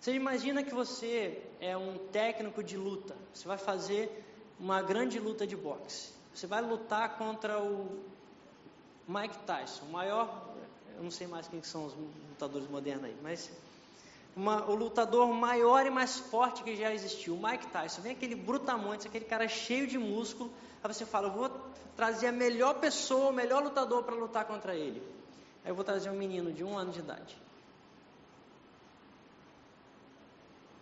[0.00, 3.16] Você imagina que você é um técnico de luta.
[3.34, 4.24] Você vai fazer
[4.58, 6.12] uma grande luta de boxe.
[6.34, 8.00] Você vai lutar contra o
[9.08, 10.50] Mike Tyson, o maior,
[10.96, 13.50] eu não sei mais quem são os lutadores modernos aí, mas
[14.36, 18.02] uma, o lutador maior e mais forte que já existiu, o Mike Tyson.
[18.02, 20.52] Vem aquele brutamontes, aquele cara cheio de músculo,
[20.84, 21.50] aí você fala, eu vou
[21.96, 25.02] trazer a melhor pessoa, o melhor lutador para lutar contra ele.
[25.64, 27.36] Aí eu vou trazer um menino de um ano de idade.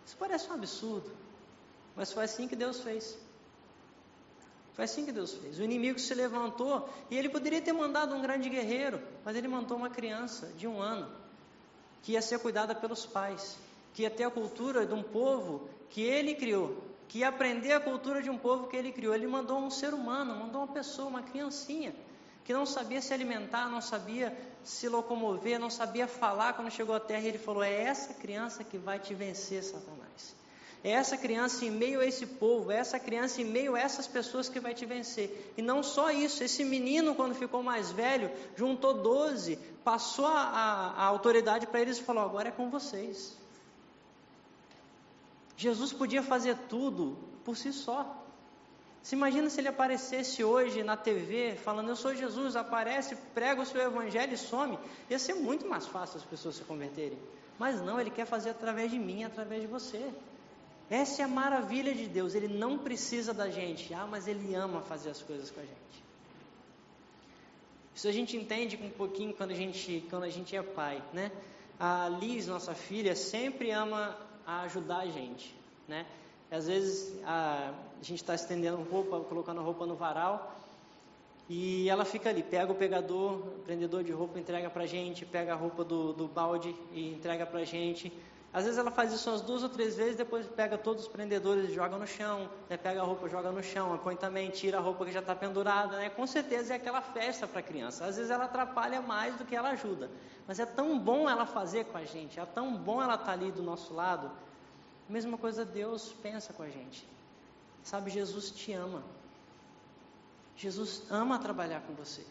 [0.07, 1.11] Isso parece um absurdo,
[1.93, 3.17] mas foi assim que Deus fez.
[4.73, 5.59] Foi assim que Deus fez.
[5.59, 9.75] O inimigo se levantou e ele poderia ter mandado um grande guerreiro, mas ele mandou
[9.75, 11.11] uma criança de um ano,
[12.03, 13.57] que ia ser cuidada pelos pais,
[13.93, 17.79] que ia ter a cultura de um povo que ele criou, que ia aprender a
[17.81, 19.13] cultura de um povo que ele criou.
[19.13, 21.93] Ele mandou um ser humano, mandou uma pessoa, uma criancinha,
[22.47, 24.33] que não sabia se alimentar, não sabia
[24.63, 27.27] se locomover, não sabia falar quando chegou à terra.
[27.27, 30.33] Ele falou: É essa criança que vai te vencer, Satanás.
[30.81, 34.07] É essa criança em meio a esse povo, é essa criança em meio a essas
[34.07, 35.53] pessoas que vai te vencer.
[35.57, 40.91] E não só isso, esse menino, quando ficou mais velho, juntou doze, passou a, a,
[40.91, 43.35] a autoridade para eles e falou: agora é com vocês.
[45.57, 48.25] Jesus podia fazer tudo por si só.
[49.03, 53.65] Se imagina se ele aparecesse hoje na TV falando: Eu sou Jesus, aparece, prega o
[53.65, 54.77] seu evangelho e some.
[55.09, 57.17] Ia ser muito mais fácil as pessoas se converterem.
[57.57, 60.11] Mas não, ele quer fazer através de mim, através de você.
[60.89, 64.81] Essa é a maravilha de Deus, Ele não precisa da gente, ah, mas Ele ama
[64.81, 65.77] fazer as coisas com a gente.
[67.93, 71.31] Isso a gente entende um pouquinho quando a gente, quando a gente é pai, né?
[71.79, 75.53] A Liz, nossa filha, sempre ama ajudar a gente,
[75.87, 76.05] né?
[76.51, 80.55] Às vezes a, a gente está estendendo roupa, colocando roupa no varal,
[81.49, 85.25] e ela fica ali, pega o pegador, o prendedor de roupa, entrega para a gente,
[85.25, 88.11] pega a roupa do, do balde e entrega para a gente.
[88.53, 91.69] Às vezes ela faz isso umas duas ou três vezes, depois pega todos os prendedores
[91.69, 92.75] e joga no chão, né?
[92.75, 95.97] pega a roupa, joga no chão, põe também, tira a roupa que já está pendurada,
[95.97, 96.09] né?
[96.09, 98.05] Com certeza é aquela festa para a criança.
[98.05, 100.09] Às vezes ela atrapalha mais do que ela ajuda,
[100.47, 103.31] mas é tão bom ela fazer com a gente, é tão bom ela estar tá
[103.33, 104.31] ali do nosso lado.
[105.09, 107.07] A mesma coisa Deus pensa com a gente.
[107.83, 109.03] Sabe, Jesus te ama.
[110.55, 112.25] Jesus ama trabalhar com você.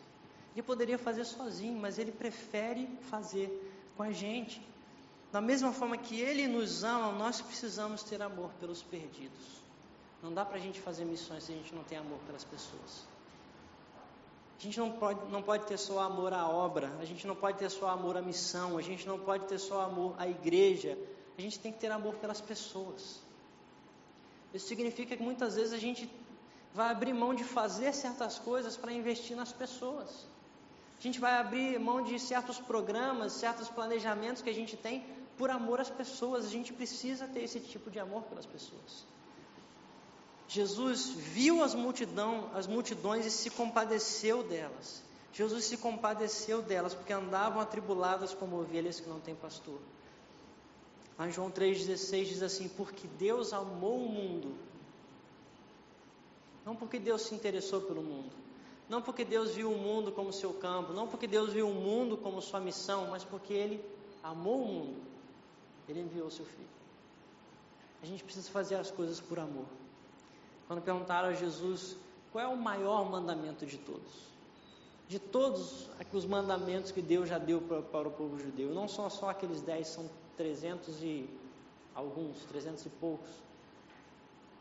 [0.53, 3.49] Ele poderia fazer sozinho, mas ele prefere fazer
[3.97, 4.61] com a gente.
[5.33, 9.63] Da mesma forma que Ele nos ama, nós precisamos ter amor pelos perdidos.
[10.23, 13.07] Não dá para a gente fazer missões se a gente não tem amor pelas pessoas.
[14.59, 17.59] A gente não pode, não pode ter só amor à obra, a gente não pode
[17.59, 20.97] ter só amor à missão, a gente não pode ter só amor à igreja,
[21.39, 23.21] a gente tem que ter amor pelas pessoas.
[24.55, 26.11] Isso significa que muitas vezes a gente
[26.75, 30.27] vai abrir mão de fazer certas coisas para investir nas pessoas.
[30.99, 35.05] A gente vai abrir mão de certos programas, certos planejamentos que a gente tem
[35.37, 36.47] por amor às pessoas.
[36.47, 39.05] A gente precisa ter esse tipo de amor pelas pessoas.
[40.49, 45.03] Jesus viu as, multidão, as multidões e se compadeceu delas.
[45.33, 49.79] Jesus se compadeceu delas porque andavam atribuladas como ovelhas que não têm pastor.
[51.19, 54.55] Em João 3,16 diz assim: Porque Deus amou o mundo.
[56.65, 58.33] Não porque Deus se interessou pelo mundo.
[58.89, 60.93] Não porque Deus viu o mundo como seu campo.
[60.93, 63.09] Não porque Deus viu o mundo como sua missão.
[63.11, 63.85] Mas porque Ele
[64.23, 65.01] amou o mundo.
[65.89, 66.69] Ele enviou seu Filho.
[68.03, 69.67] A gente precisa fazer as coisas por amor.
[70.67, 71.97] Quando perguntaram a Jesus
[72.31, 74.13] qual é o maior mandamento de todos,
[75.09, 79.09] de todos os mandamentos que Deus já deu para, para o povo judeu, não são
[79.09, 81.29] só aqueles dez, são trezentos e
[81.95, 83.31] alguns, trezentos e poucos.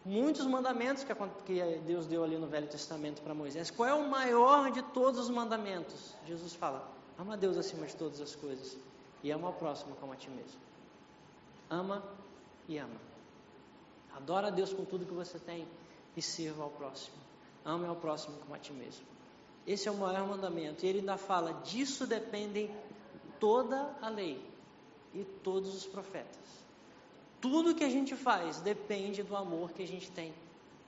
[0.06, 3.72] Muitos mandamentos que, Deus deu ali no Velho Testamento para Moisés.
[3.72, 6.14] Qual é o maior de todos os mandamentos?
[6.26, 8.78] Jesus fala: ama Deus acima de todas as coisas
[9.24, 10.60] e ama o próximo como a ti mesmo.
[11.70, 12.04] Ama
[12.68, 13.02] e ama.
[14.16, 15.68] Adora a Deus com tudo que você tem
[16.16, 17.18] e sirva ao próximo.
[17.66, 19.04] Ame ao próximo como a ti mesmo.
[19.66, 20.86] Esse é o maior mandamento.
[20.86, 22.70] E ele ainda fala: disso dependem
[23.40, 24.55] toda a lei
[25.15, 26.38] e todos os profetas.
[27.41, 30.34] Tudo que a gente faz depende do amor que a gente tem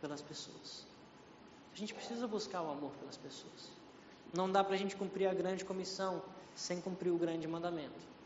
[0.01, 0.85] pelas pessoas.
[1.73, 3.71] A gente precisa buscar o amor pelas pessoas.
[4.33, 6.21] Não dá para a gente cumprir a grande comissão
[6.55, 8.17] sem cumprir o grande mandamento.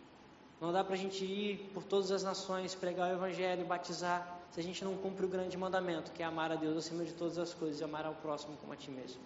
[0.59, 4.59] Não dá para a gente ir por todas as nações, pregar o evangelho, batizar se
[4.59, 7.37] a gente não cumpre o grande mandamento, que é amar a Deus acima de todas
[7.37, 9.21] as coisas e amar ao próximo como a ti mesmo.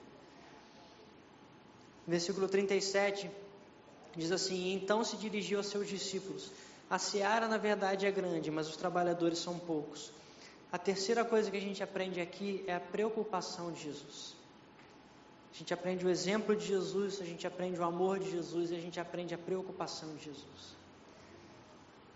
[2.08, 3.30] Versículo 37
[4.16, 6.52] diz assim: Então se dirigiu aos seus discípulos.
[6.90, 10.12] A seara, na verdade, é grande, mas os trabalhadores são poucos.
[10.72, 14.36] A terceira coisa que a gente aprende aqui é a preocupação de Jesus.
[15.54, 18.76] A gente aprende o exemplo de Jesus, a gente aprende o amor de Jesus e
[18.76, 20.76] a gente aprende a preocupação de Jesus.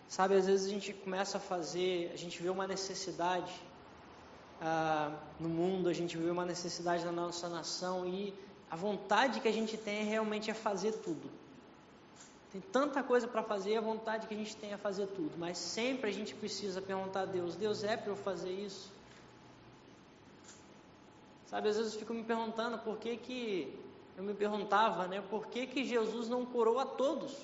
[0.10, 3.54] Sabe, às vezes a gente começa a fazer, a gente vê uma necessidade
[4.62, 8.34] ah, no mundo, a gente vê uma necessidade na nossa nação e
[8.70, 11.30] a vontade que a gente tem realmente é fazer tudo.
[12.52, 15.58] Tem tanta coisa para fazer, a vontade que a gente tem é fazer tudo, mas
[15.58, 18.92] sempre a gente precisa perguntar a Deus: Deus é para eu fazer isso?
[21.46, 23.80] Sabe, às vezes eu fico me perguntando por que que
[24.18, 27.36] eu me perguntava, né, por que que Jesus não curou a todos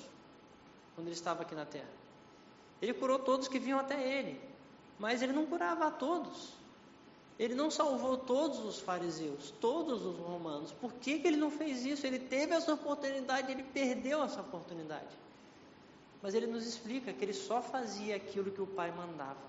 [0.94, 1.88] quando ele estava aqui na terra?
[2.82, 4.40] Ele curou todos que vinham até ele,
[4.98, 6.52] mas ele não curava a todos.
[7.38, 10.72] Ele não salvou todos os fariseus, todos os romanos.
[10.72, 12.06] Por que, que ele não fez isso?
[12.06, 15.14] Ele teve essa oportunidade, ele perdeu essa oportunidade.
[16.22, 19.44] Mas ele nos explica que ele só fazia aquilo que o Pai mandava.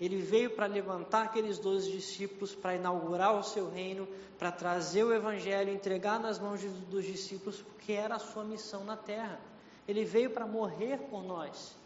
[0.00, 5.14] Ele veio para levantar aqueles doze discípulos, para inaugurar o seu reino, para trazer o
[5.14, 6.60] Evangelho, entregar nas mãos
[6.90, 9.40] dos discípulos, porque era a sua missão na terra.
[9.86, 11.76] Ele veio para morrer por nós.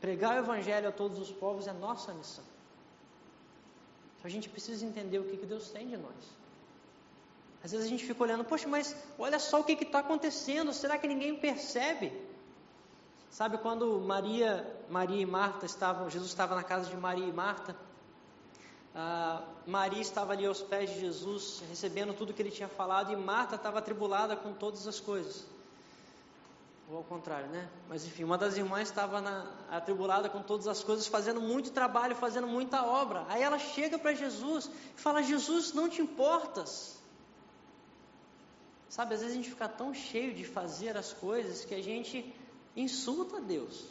[0.00, 2.53] Pregar o Evangelho a todos os povos é nossa missão.
[4.24, 6.14] A gente precisa entender o que, que Deus tem de nós.
[7.62, 10.98] Às vezes a gente fica olhando, poxa, mas olha só o que está acontecendo, será
[10.98, 12.12] que ninguém percebe?
[13.30, 17.76] Sabe quando Maria, Maria e Marta estavam, Jesus estava na casa de Maria e Marta,
[18.94, 23.16] ah, Maria estava ali aos pés de Jesus, recebendo tudo que ele tinha falado, e
[23.16, 25.44] Marta estava atribulada com todas as coisas.
[26.94, 27.68] Ou ao contrário, né?
[27.88, 29.18] Mas enfim, uma das irmãs estava
[29.68, 33.26] atribulada com todas as coisas, fazendo muito trabalho, fazendo muita obra.
[33.28, 36.96] Aí ela chega para Jesus e fala: Jesus, não te importas.
[38.88, 42.32] Sabe, às vezes a gente fica tão cheio de fazer as coisas que a gente
[42.76, 43.86] insulta Deus.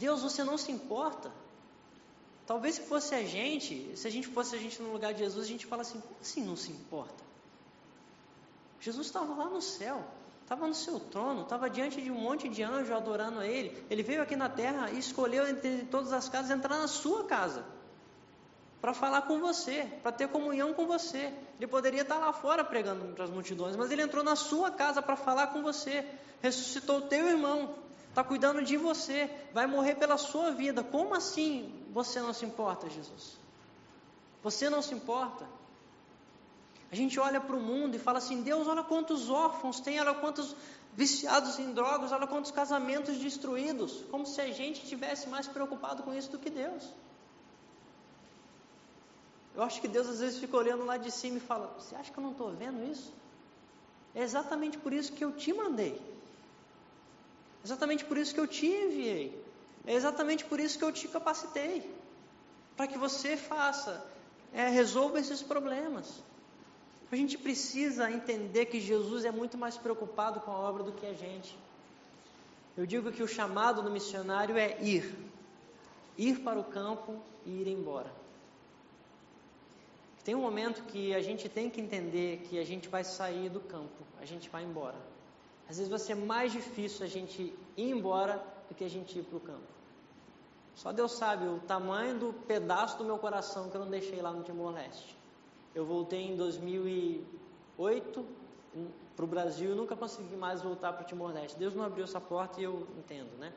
[0.00, 1.30] Deus, você não se importa.
[2.44, 5.46] Talvez se fosse a gente, se a gente fosse a gente no lugar de Jesus,
[5.46, 7.22] a gente fala assim: como assim não se importa?
[8.80, 10.04] Jesus estava lá no céu
[10.46, 13.84] estava no seu trono, estava diante de um monte de anjos adorando a Ele.
[13.90, 17.64] Ele veio aqui na terra e escolheu entre todas as casas entrar na sua casa
[18.80, 21.34] para falar com você, para ter comunhão com você.
[21.58, 25.02] Ele poderia estar lá fora pregando para as multidões, mas ele entrou na sua casa
[25.02, 26.06] para falar com você.
[26.40, 27.74] Ressuscitou o teu irmão,
[28.08, 30.84] está cuidando de você, vai morrer pela sua vida.
[30.84, 33.36] Como assim você não se importa, Jesus?
[34.44, 35.44] Você não se importa?
[36.90, 40.14] A gente olha para o mundo e fala assim: Deus, olha quantos órfãos tem, olha
[40.14, 40.54] quantos
[40.94, 46.14] viciados em drogas, olha quantos casamentos destruídos, como se a gente estivesse mais preocupado com
[46.14, 46.84] isso do que Deus.
[49.54, 52.12] Eu acho que Deus às vezes fica olhando lá de cima e fala: Você acha
[52.12, 53.12] que eu não estou vendo isso?
[54.14, 55.94] É exatamente por isso que eu te mandei.
[57.62, 59.44] É exatamente por isso que eu te enviei.
[59.86, 61.90] É exatamente por isso que eu te capacitei.
[62.76, 64.04] Para que você faça,
[64.52, 66.22] é, resolva esses problemas.
[67.10, 71.06] A gente precisa entender que Jesus é muito mais preocupado com a obra do que
[71.06, 71.56] a gente.
[72.76, 75.14] Eu digo que o chamado do missionário é ir.
[76.18, 78.10] Ir para o campo e ir embora.
[80.24, 83.60] Tem um momento que a gente tem que entender que a gente vai sair do
[83.60, 84.96] campo, a gente vai embora.
[85.68, 89.22] Às vezes vai ser mais difícil a gente ir embora do que a gente ir
[89.22, 89.76] para o campo.
[90.74, 94.32] Só Deus sabe o tamanho do pedaço do meu coração que eu não deixei lá
[94.32, 95.15] no Timor-Leste.
[95.76, 98.26] Eu voltei em 2008
[99.14, 101.58] para o Brasil e nunca consegui mais voltar para o Timor-Leste.
[101.58, 103.52] Deus não abriu essa porta e eu entendo, né?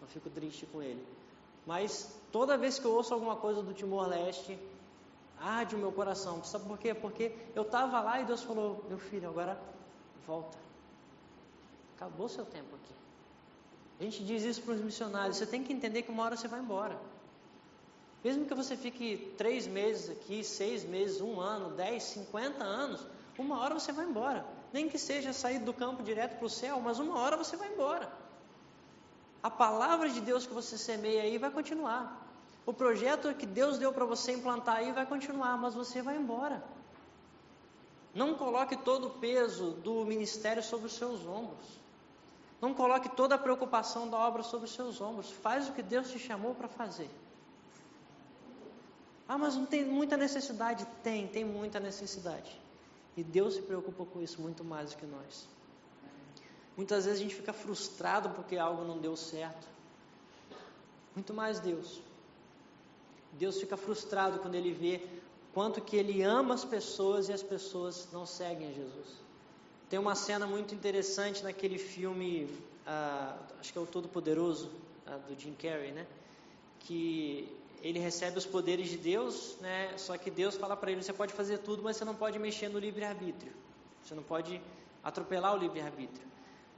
[0.00, 1.04] Eu fico triste com ele.
[1.66, 4.56] Mas toda vez que eu ouço alguma coisa do Timor-Leste,
[5.36, 6.44] arde o meu coração.
[6.44, 6.94] Sabe por quê?
[6.94, 9.60] Porque eu estava lá e Deus falou: Meu filho, agora
[10.24, 10.56] volta.
[11.96, 12.94] Acabou seu tempo aqui.
[13.98, 16.46] A gente diz isso para os missionários: você tem que entender que uma hora você
[16.46, 16.96] vai embora.
[18.24, 23.06] Mesmo que você fique três meses aqui, seis meses, um ano, dez, cinquenta anos,
[23.38, 24.46] uma hora você vai embora.
[24.72, 27.70] Nem que seja sair do campo direto para o céu, mas uma hora você vai
[27.70, 28.10] embora.
[29.42, 32.26] A palavra de Deus que você semeia aí vai continuar.
[32.64, 36.64] O projeto que Deus deu para você implantar aí vai continuar, mas você vai embora.
[38.14, 41.78] Não coloque todo o peso do ministério sobre os seus ombros.
[42.58, 45.30] Não coloque toda a preocupação da obra sobre os seus ombros.
[45.30, 47.10] Faz o que Deus te chamou para fazer.
[49.28, 50.86] Ah, mas não tem muita necessidade?
[51.02, 52.60] Tem, tem muita necessidade.
[53.16, 55.48] E Deus se preocupa com isso muito mais do que nós.
[56.76, 59.66] Muitas vezes a gente fica frustrado porque algo não deu certo.
[61.14, 62.00] Muito mais Deus.
[63.32, 65.00] Deus fica frustrado quando ele vê
[65.52, 69.24] quanto que ele ama as pessoas e as pessoas não seguem a Jesus.
[69.88, 72.48] Tem uma cena muito interessante naquele filme,
[72.84, 74.70] ah, acho que é o Todo Poderoso,
[75.06, 76.06] ah, do Jim Carrey, né?
[76.80, 77.48] Que
[77.84, 79.92] ele recebe os poderes de Deus, né?
[79.98, 82.70] Só que Deus fala para ele: você pode fazer tudo, mas você não pode mexer
[82.70, 83.52] no livre-arbítrio.
[84.02, 84.58] Você não pode
[85.02, 86.26] atropelar o livre-arbítrio.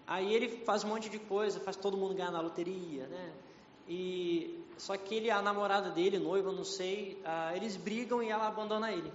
[0.04, 3.32] Aí ele faz um monte de coisa, faz todo mundo ganhar na loteria, né?
[3.88, 8.48] E só que ele, a namorada dele, noiva, não sei, ah, eles brigam e ela
[8.48, 9.12] abandona ele.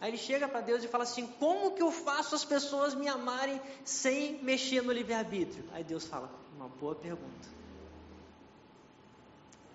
[0.00, 3.06] Aí ele chega para Deus e fala assim: Como que eu faço as pessoas me
[3.06, 5.62] amarem sem mexer no livre-arbítrio?
[5.74, 7.48] Aí Deus fala: Uma boa pergunta.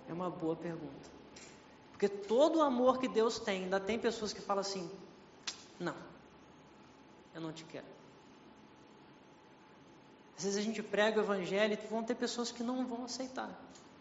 [0.08, 1.19] É uma boa pergunta.
[2.00, 4.90] Porque todo o amor que Deus tem, ainda tem pessoas que falam assim:
[5.78, 5.94] não,
[7.36, 7.86] eu não te quero.
[10.38, 13.50] Às vezes a gente prega o evangelho e vão ter pessoas que não vão aceitar,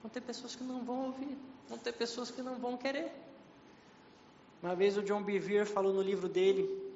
[0.01, 1.37] vão ter pessoas que não vão ouvir,
[1.69, 3.11] vão ter pessoas que não vão querer.
[4.63, 6.87] Uma vez o John Bevere falou no livro dele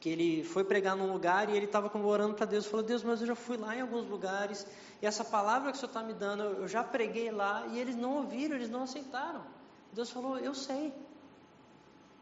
[0.00, 3.20] que ele foi pregar num lugar e ele estava orando para Deus, falou, Deus, mas
[3.20, 4.66] eu já fui lá em alguns lugares,
[5.00, 7.94] e essa palavra que o Senhor está me dando, eu já preguei lá, e eles
[7.94, 9.61] não ouviram, eles não aceitaram.
[9.92, 10.92] Deus falou: Eu sei.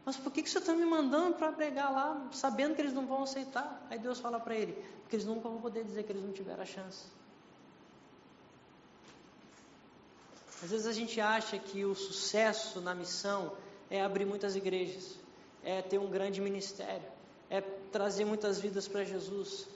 [0.03, 3.05] Mas por que, que você está me mandando para pregar lá, sabendo que eles não
[3.05, 3.85] vão aceitar?
[3.89, 6.63] Aí Deus fala para ele: Porque eles nunca vão poder dizer que eles não tiveram
[6.63, 7.05] a chance.
[10.63, 13.55] Às vezes a gente acha que o sucesso na missão
[13.89, 15.17] é abrir muitas igrejas,
[15.63, 17.07] é ter um grande ministério,
[17.49, 19.67] é trazer muitas vidas para Jesus.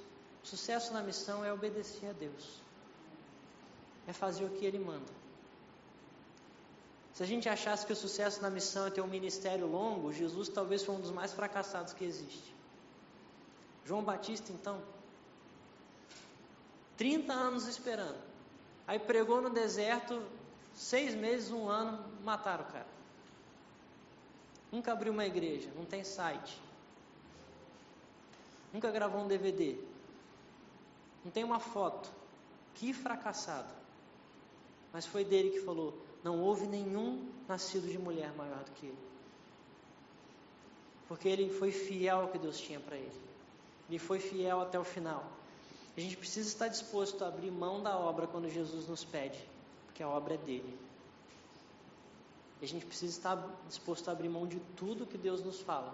[0.44, 2.62] O sucesso na missão é obedecer a Deus,
[4.06, 5.25] é fazer o que Ele manda.
[7.16, 10.50] Se a gente achasse que o sucesso na missão é ter um ministério longo, Jesus
[10.50, 12.54] talvez foi um dos mais fracassados que existe.
[13.86, 14.82] João Batista, então,
[16.98, 18.22] 30 anos esperando.
[18.86, 20.22] Aí pregou no deserto,
[20.74, 22.88] seis meses, um ano, mataram o cara.
[24.70, 26.62] Nunca abriu uma igreja, não tem site.
[28.74, 29.78] Nunca gravou um DVD.
[31.24, 32.12] Não tem uma foto.
[32.74, 33.74] Que fracassado.
[34.92, 38.98] Mas foi dele que falou: não houve nenhum nascido de mulher maior do que ele.
[41.08, 43.22] Porque ele foi fiel ao que Deus tinha para ele.
[43.88, 45.24] Ele foi fiel até o final.
[45.96, 49.38] A gente precisa estar disposto a abrir mão da obra quando Jesus nos pede,
[49.86, 50.76] porque a obra é dele.
[52.60, 55.94] A gente precisa estar disposto a abrir mão de tudo que Deus nos fala,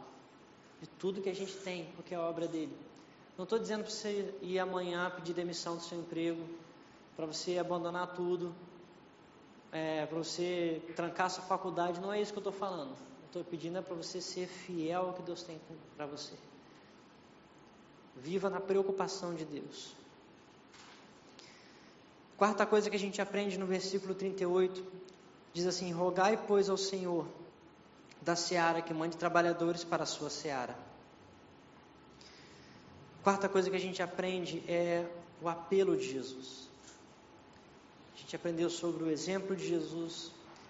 [0.79, 2.77] de tudo que a gente tem, porque a obra é dele.
[3.37, 6.41] Não estou dizendo para você ir amanhã pedir demissão do seu emprego,
[7.17, 8.55] para você abandonar tudo,
[9.71, 12.95] é, para você trancar sua faculdade, não é isso que eu estou falando.
[13.25, 15.59] Estou pedindo é para você ser fiel ao que Deus tem
[15.95, 16.33] para você.
[18.17, 19.95] Viva na preocupação de Deus.
[22.37, 24.83] Quarta coisa que a gente aprende no versículo 38
[25.53, 27.25] diz assim: Rogai, pois, ao Senhor
[28.21, 30.77] da seara que mande trabalhadores para a sua seara.
[33.23, 35.05] Quarta coisa que a gente aprende é
[35.41, 36.70] o apelo de Jesus.
[38.21, 40.29] A gente aprendeu sobre o exemplo de Jesus,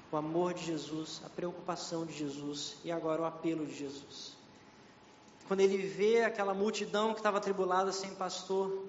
[0.10, 4.38] o amor de Jesus, a preocupação de Jesus e agora o apelo de Jesus.
[5.50, 8.86] Quando ele vê aquela multidão que estava atribulada sem pastor,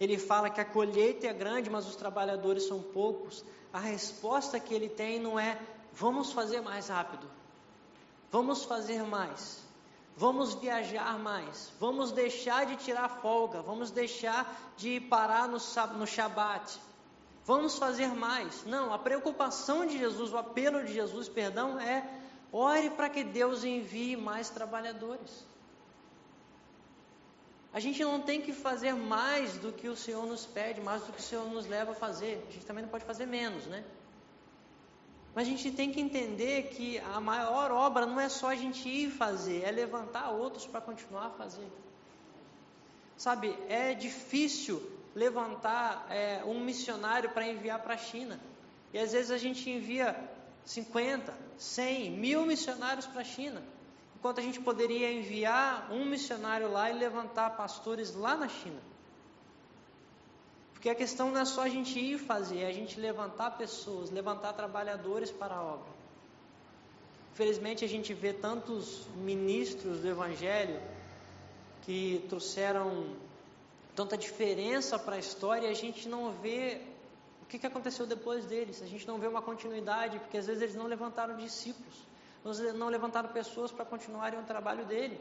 [0.00, 3.44] ele fala que a colheita é grande, mas os trabalhadores são poucos.
[3.72, 5.56] A resposta que ele tem não é
[5.94, 7.30] vamos fazer mais rápido,
[8.28, 9.60] vamos fazer mais,
[10.16, 15.58] vamos viajar mais, vamos deixar de tirar folga, vamos deixar de parar no,
[15.96, 16.89] no Shabat,
[17.44, 18.64] vamos fazer mais.
[18.64, 22.08] Não, a preocupação de Jesus, o apelo de Jesus, perdão, é
[22.52, 25.46] ore para que Deus envie mais trabalhadores.
[27.72, 31.12] A gente não tem que fazer mais do que o Senhor nos pede, mais do
[31.12, 32.44] que o Senhor nos leva a fazer.
[32.48, 33.84] A gente também não pode fazer menos, né?
[35.32, 38.88] Mas a gente tem que entender que a maior obra não é só a gente
[38.88, 41.68] ir fazer, é levantar outros para continuar a fazer.
[43.16, 44.82] Sabe, é difícil
[45.14, 48.40] levantar é, um missionário para enviar para a China.
[48.92, 50.16] E às vezes a gente envia
[50.64, 53.62] 50, 100, mil missionários para a China.
[54.16, 58.80] Enquanto a gente poderia enviar um missionário lá e levantar pastores lá na China.
[60.74, 64.10] Porque a questão não é só a gente ir fazer, é a gente levantar pessoas,
[64.10, 65.90] levantar trabalhadores para a obra.
[67.34, 70.80] Infelizmente a gente vê tantos ministros do Evangelho
[71.82, 73.16] que trouxeram
[74.00, 76.80] tanta diferença para a história e a gente não vê
[77.42, 78.82] o que, que aconteceu depois deles.
[78.82, 82.10] A gente não vê uma continuidade, porque às vezes eles não levantaram discípulos
[82.74, 85.20] não levantaram pessoas para continuarem o trabalho dele.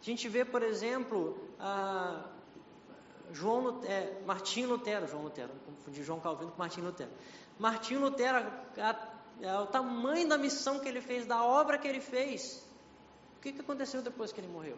[0.00, 2.24] A gente vê, por exemplo, a
[3.32, 7.10] João é, Martim Lutero, João Lutero, confundi João Calvino com Martim Lutero.
[7.58, 8.38] Martim Lutero,
[8.78, 8.96] a,
[9.48, 12.62] a, o tamanho da missão que ele fez, da obra que ele fez.
[13.38, 14.76] O que, que aconteceu depois que ele morreu?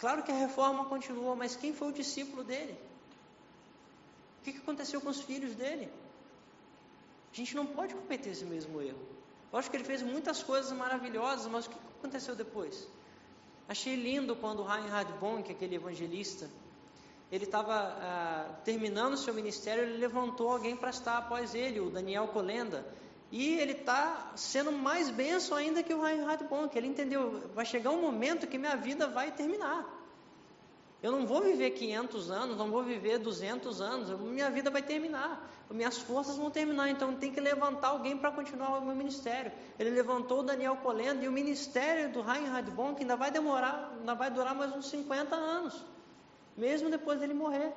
[0.00, 2.74] Claro que a reforma continuou, mas quem foi o discípulo dele?
[4.40, 5.92] O que, aconteceu com os filhos dele?
[7.30, 8.98] A gente não pode cometer esse mesmo erro.
[9.52, 12.88] Eu acho que ele fez muitas coisas maravilhosas, mas o que aconteceu depois?
[13.68, 16.48] Achei lindo quando Reinhard Bonk, aquele evangelista,
[17.30, 22.26] ele estava ah, terminando seu ministério, ele levantou alguém para estar após ele, o Daniel
[22.28, 22.86] Colenda,
[23.30, 26.76] e ele está sendo mais benção ainda que o Reinhard Bonk.
[26.76, 29.98] Ele entendeu, vai chegar um momento que minha vida vai terminar.
[31.02, 35.48] Eu não vou viver 500 anos, não vou viver 200 anos, minha vida vai terminar,
[35.70, 39.50] minhas forças vão terminar, então tem que levantar alguém para continuar o meu ministério.
[39.78, 44.14] Ele levantou o Daniel Colendo e o ministério do Reinhard Bonk ainda vai demorar, ainda
[44.14, 45.82] vai durar mais uns 50 anos,
[46.54, 47.72] mesmo depois dele morrer.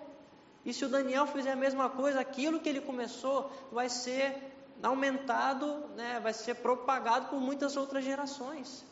[0.66, 4.53] E se o Daniel fizer a mesma coisa, aquilo que ele começou vai ser
[4.84, 5.66] aumentado,
[5.96, 8.86] né, vai ser propagado por muitas outras gerações.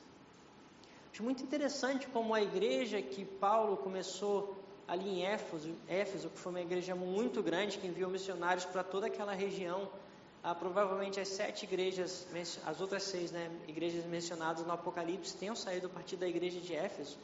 [1.12, 6.52] Acho muito interessante como a igreja que Paulo começou ali em Éfeso, Éfeso, que foi
[6.52, 9.90] uma igreja muito grande, que enviou missionários para toda aquela região,
[10.44, 12.26] ah, provavelmente as sete igrejas,
[12.66, 16.74] as outras seis né, igrejas mencionadas no Apocalipse tenham saído a partir da igreja de
[16.74, 17.18] Éfeso.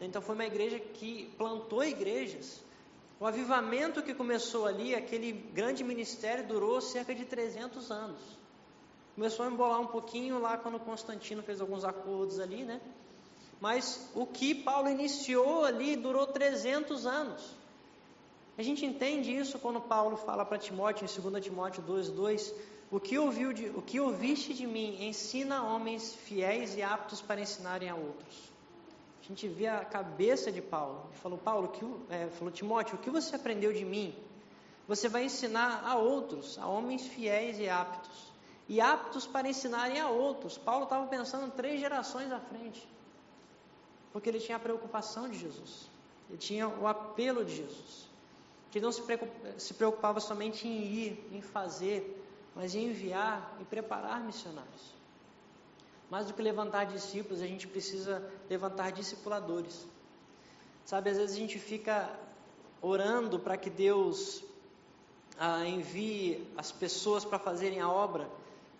[0.00, 2.62] Então foi uma igreja que plantou igrejas.
[3.20, 8.18] O avivamento que começou ali, aquele grande ministério, durou cerca de 300 anos.
[9.14, 12.80] Começou a embolar um pouquinho lá quando Constantino fez alguns acordos ali, né?
[13.60, 17.54] Mas o que Paulo iniciou ali durou 300 anos.
[18.56, 22.54] A gente entende isso quando Paulo fala para Timóteo, em 2 Timóteo 2,2:
[22.90, 27.42] o, que ouviu de, o que ouviste de mim, ensina homens fiéis e aptos para
[27.42, 28.49] ensinarem a outros.
[29.20, 31.04] A gente vê a cabeça de Paulo.
[31.10, 34.14] Ele falou, Paulo, que, é, falou, Timóteo, o que você aprendeu de mim?
[34.88, 38.32] Você vai ensinar a outros, a homens fiéis e aptos.
[38.68, 40.56] E aptos para ensinarem a outros.
[40.56, 42.88] Paulo estava pensando três gerações à frente.
[44.12, 45.88] Porque ele tinha a preocupação de Jesus,
[46.28, 48.08] ele tinha o apelo de Jesus,
[48.70, 52.20] que não se preocupava somente em ir, em fazer,
[52.54, 54.99] mas em enviar e preparar missionários.
[56.10, 59.86] Mais do que levantar discípulos, a gente precisa levantar discipuladores.
[60.84, 62.10] Sabe, às vezes a gente fica
[62.82, 64.42] orando para que Deus
[65.38, 68.28] ah, envie as pessoas para fazerem a obra,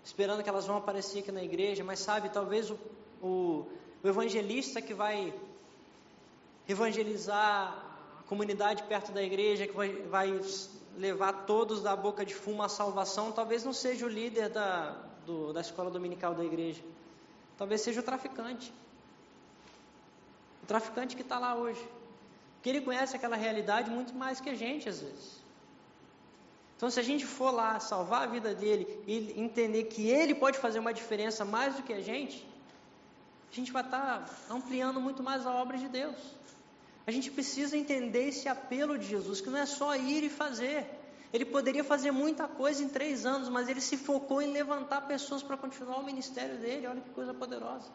[0.05, 2.79] esperando que elas vão aparecer aqui na igreja, mas sabe, talvez o,
[3.23, 3.67] o
[4.03, 5.33] o evangelista que vai
[6.67, 7.75] evangelizar
[8.19, 10.41] a comunidade perto da igreja, que vai, vai
[10.97, 15.53] levar todos da boca de fumo à salvação, talvez não seja o líder da, do,
[15.53, 16.83] da escola dominical da igreja.
[17.61, 18.73] Talvez seja o traficante.
[20.63, 21.83] O traficante que está lá hoje.
[22.55, 25.27] Porque ele conhece aquela realidade muito mais que a gente, às vezes.
[26.75, 30.57] Então, se a gente for lá salvar a vida dele e entender que ele pode
[30.57, 32.49] fazer uma diferença mais do que a gente,
[33.53, 36.17] a gente vai estar ampliando muito mais a obra de Deus.
[37.07, 40.87] A gente precisa entender esse apelo de Jesus, que não é só ir e fazer.
[41.33, 45.43] Ele poderia fazer muita coisa em três anos, mas ele se focou em levantar pessoas
[45.43, 46.87] para continuar o ministério dele.
[46.87, 47.91] Olha que coisa poderosa.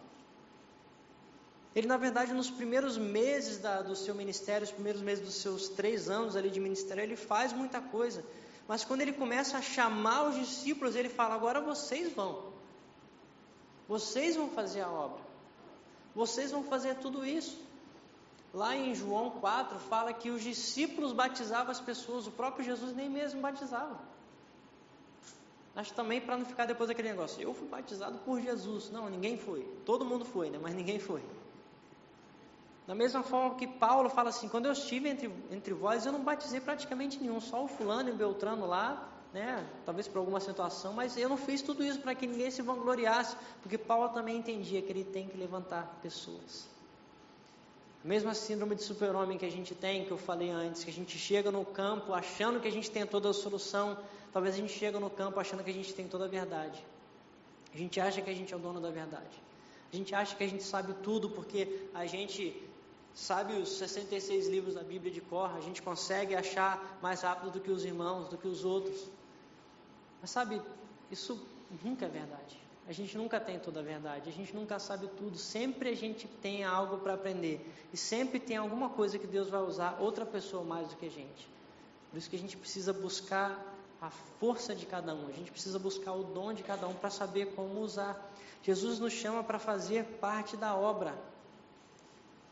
[1.75, 5.67] Ele, na verdade, nos primeiros meses da, do seu ministério, os primeiros meses dos seus
[5.67, 8.23] três anos ali de ministério, ele faz muita coisa.
[8.65, 12.53] Mas quando ele começa a chamar os discípulos, ele fala: agora vocês vão.
[13.87, 15.21] Vocês vão fazer a obra.
[16.15, 17.59] Vocês vão fazer tudo isso.
[18.55, 23.09] Lá em João 4 fala que os discípulos batizavam as pessoas, o próprio Jesus nem
[23.09, 23.99] mesmo batizava.
[25.75, 28.89] Acho também para não ficar depois aquele negócio, eu fui batizado por Jesus.
[28.89, 29.63] Não, ninguém foi.
[29.85, 30.57] Todo mundo foi, né?
[30.61, 31.21] mas ninguém foi.
[32.87, 36.23] Da mesma forma que Paulo fala assim, quando eu estive entre, entre vós, eu não
[36.23, 39.67] batizei praticamente nenhum, só o fulano e o Beltrano lá, né?
[39.85, 43.35] Talvez por alguma situação, mas eu não fiz tudo isso para que ninguém se vangloriasse,
[43.61, 46.74] porque Paulo também entendia que ele tem que levantar pessoas.
[48.05, 50.93] Mesmo a síndrome de super-homem que a gente tem, que eu falei antes, que a
[50.93, 53.97] gente chega no campo achando que a gente tem toda a solução,
[54.31, 56.85] talvez a gente chega no campo achando que a gente tem toda a verdade.
[57.73, 59.41] A gente acha que a gente é o dono da verdade.
[59.91, 62.55] A gente acha que a gente sabe tudo porque a gente
[63.15, 67.59] sabe os 66 livros da Bíblia de cor, a gente consegue achar mais rápido do
[67.59, 69.09] que os irmãos, do que os outros.
[70.21, 70.61] Mas sabe,
[71.09, 71.43] isso
[71.83, 72.64] nunca é verdade.
[72.87, 76.27] A gente nunca tem toda a verdade, a gente nunca sabe tudo, sempre a gente
[76.27, 80.63] tem algo para aprender e sempre tem alguma coisa que Deus vai usar outra pessoa
[80.63, 81.49] mais do que a gente.
[82.11, 83.59] Por isso que a gente precisa buscar
[83.99, 87.09] a força de cada um, a gente precisa buscar o dom de cada um para
[87.09, 88.31] saber como usar.
[88.61, 91.17] Jesus nos chama para fazer parte da obra.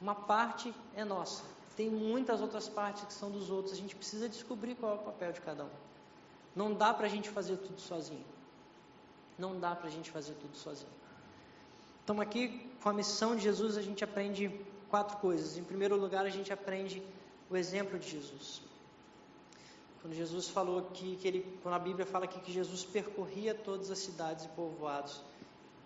[0.02, 1.44] Uma parte é nossa,
[1.78, 5.00] tem muitas outras partes que são dos outros, a gente precisa descobrir qual é o
[5.00, 5.70] papel de cada um.
[6.56, 8.26] Não dá para a gente fazer tudo sozinho.
[9.38, 10.92] Não dá para a gente fazer tudo sozinho.
[12.04, 14.52] Então, aqui, com a missão de Jesus, a gente aprende
[14.90, 15.58] quatro coisas.
[15.58, 17.02] Em primeiro lugar, a gente aprende
[17.50, 18.62] o exemplo de Jesus.
[20.02, 23.90] Quando Jesus falou que, que ele, quando a Bíblia fala aqui que Jesus percorria todas
[23.90, 25.22] as cidades e povoados,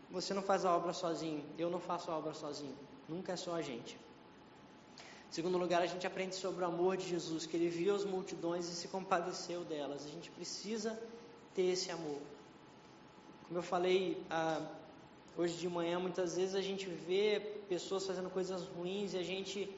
[0.09, 2.75] você não faz a obra sozinho, eu não faço a obra sozinho,
[3.07, 3.95] nunca é só a gente.
[5.29, 8.05] Em segundo lugar, a gente aprende sobre o amor de Jesus, que ele viu as
[8.05, 10.05] multidões e se compadeceu delas.
[10.05, 10.99] A gente precisa
[11.53, 12.21] ter esse amor.
[13.47, 14.61] Como eu falei ah,
[15.37, 17.39] hoje de manhã, muitas vezes a gente vê
[17.69, 19.69] pessoas fazendo coisas ruins e a gente,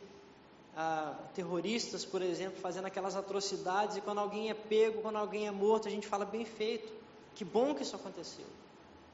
[0.75, 5.51] ah, terroristas, por exemplo, fazendo aquelas atrocidades e quando alguém é pego, quando alguém é
[5.51, 6.91] morto, a gente fala bem feito.
[7.35, 8.45] Que bom que isso aconteceu.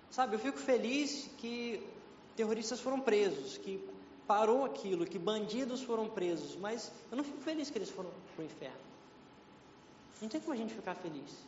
[0.09, 1.85] Sabe, eu fico feliz que
[2.37, 3.83] terroristas foram presos, que
[4.25, 8.43] parou aquilo, que bandidos foram presos, mas eu não fico feliz que eles foram para
[8.43, 8.85] o inferno.
[10.21, 11.45] Não tem como a gente ficar feliz.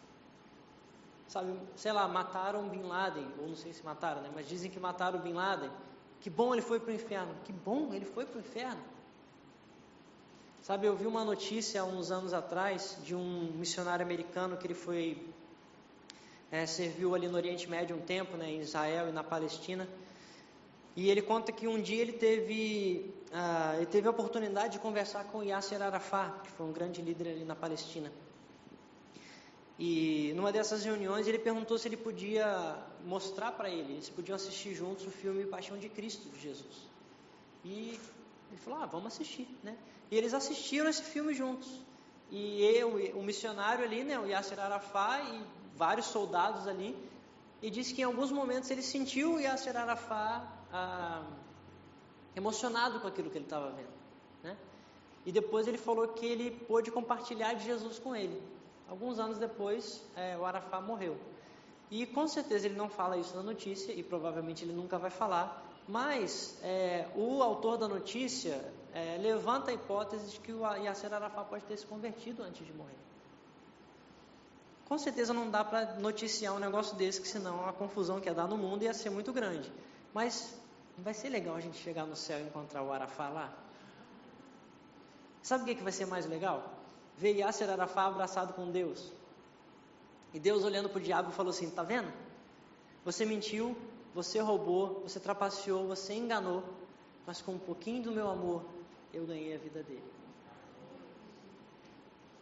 [1.27, 4.29] Sabe, sei lá, mataram Bin Laden, ou não sei se mataram, né?
[4.33, 5.69] Mas dizem que mataram Bin Laden.
[6.21, 7.35] Que bom ele foi para o inferno.
[7.43, 8.81] Que bom ele foi para o inferno.
[10.61, 14.73] Sabe, eu vi uma notícia há uns anos atrás de um missionário americano que ele
[14.73, 15.25] foi
[16.51, 19.87] é, serviu ali no Oriente Médio um tempo, né, em Israel e na Palestina.
[20.95, 25.25] E ele conta que um dia ele teve, ah, ele teve a oportunidade de conversar
[25.25, 28.11] com Yasser Arafat, que foi um grande líder ali na Palestina.
[29.79, 32.75] E numa dessas reuniões ele perguntou se ele podia
[33.05, 36.87] mostrar para ele, eles podiam assistir juntos o filme Paixão de Cristo de Jesus.
[37.63, 37.99] E
[38.49, 39.77] ele falou: "Ah, vamos assistir", né?
[40.09, 41.69] E eles assistiram esse filme juntos.
[42.31, 45.41] E eu, o missionário ali, né, o Yasser Arafat e
[45.75, 46.95] vários soldados ali,
[47.61, 51.23] e disse que em alguns momentos ele sentiu o Yasser Arafat ah,
[52.35, 53.93] emocionado com aquilo que ele estava vendo,
[54.43, 54.57] né?
[55.25, 58.41] E depois ele falou que ele pôde compartilhar de Jesus com ele.
[58.89, 61.17] Alguns anos depois, é, o Arafat morreu.
[61.89, 65.63] E com certeza ele não fala isso na notícia, e provavelmente ele nunca vai falar,
[65.87, 68.61] mas é, o autor da notícia
[68.93, 72.73] é, levanta a hipótese de que o Yasser Arafat pode ter se convertido antes de
[72.73, 72.97] morrer.
[74.87, 78.33] Com certeza não dá para noticiar um negócio desse, que senão a confusão que ia
[78.33, 79.71] dar no mundo ia ser muito grande.
[80.13, 80.53] Mas
[80.97, 83.53] vai ser legal a gente chegar no céu e encontrar o Arafat lá?
[85.41, 86.76] Sabe o que, que vai ser mais legal?
[87.17, 89.11] Ver Yasser Arafat abraçado com Deus.
[90.33, 92.11] E Deus olhando para o diabo falou assim: Está vendo?
[93.03, 93.75] Você mentiu,
[94.13, 96.63] você roubou, você trapaceou, você enganou,
[97.25, 98.63] mas com um pouquinho do meu amor
[99.13, 100.03] eu ganhei a vida dele.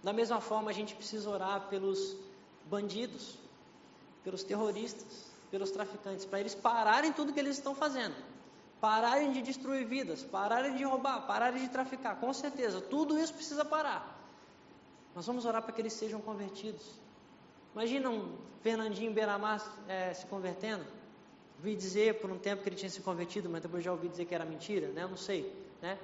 [0.04, 2.16] Da mesma forma, a gente precisa orar pelos
[2.66, 3.38] bandidos,
[4.24, 8.16] pelos terroristas, pelos traficantes, para eles pararem tudo que eles estão fazendo,
[8.82, 13.64] pararem de destruir vidas, pararem de roubar, pararem de traficar, com certeza, tudo isso precisa
[13.64, 14.15] parar.
[15.16, 16.84] Nós vamos orar para que eles sejam convertidos.
[17.74, 20.84] Imagina um Fernandinho Beiramar é, se convertendo.
[21.58, 24.26] Ouvi dizer por um tempo que ele tinha se convertido, mas depois já ouvi dizer
[24.26, 25.04] que era mentira, né?
[25.04, 25.50] Eu não sei,
[25.82, 25.98] né?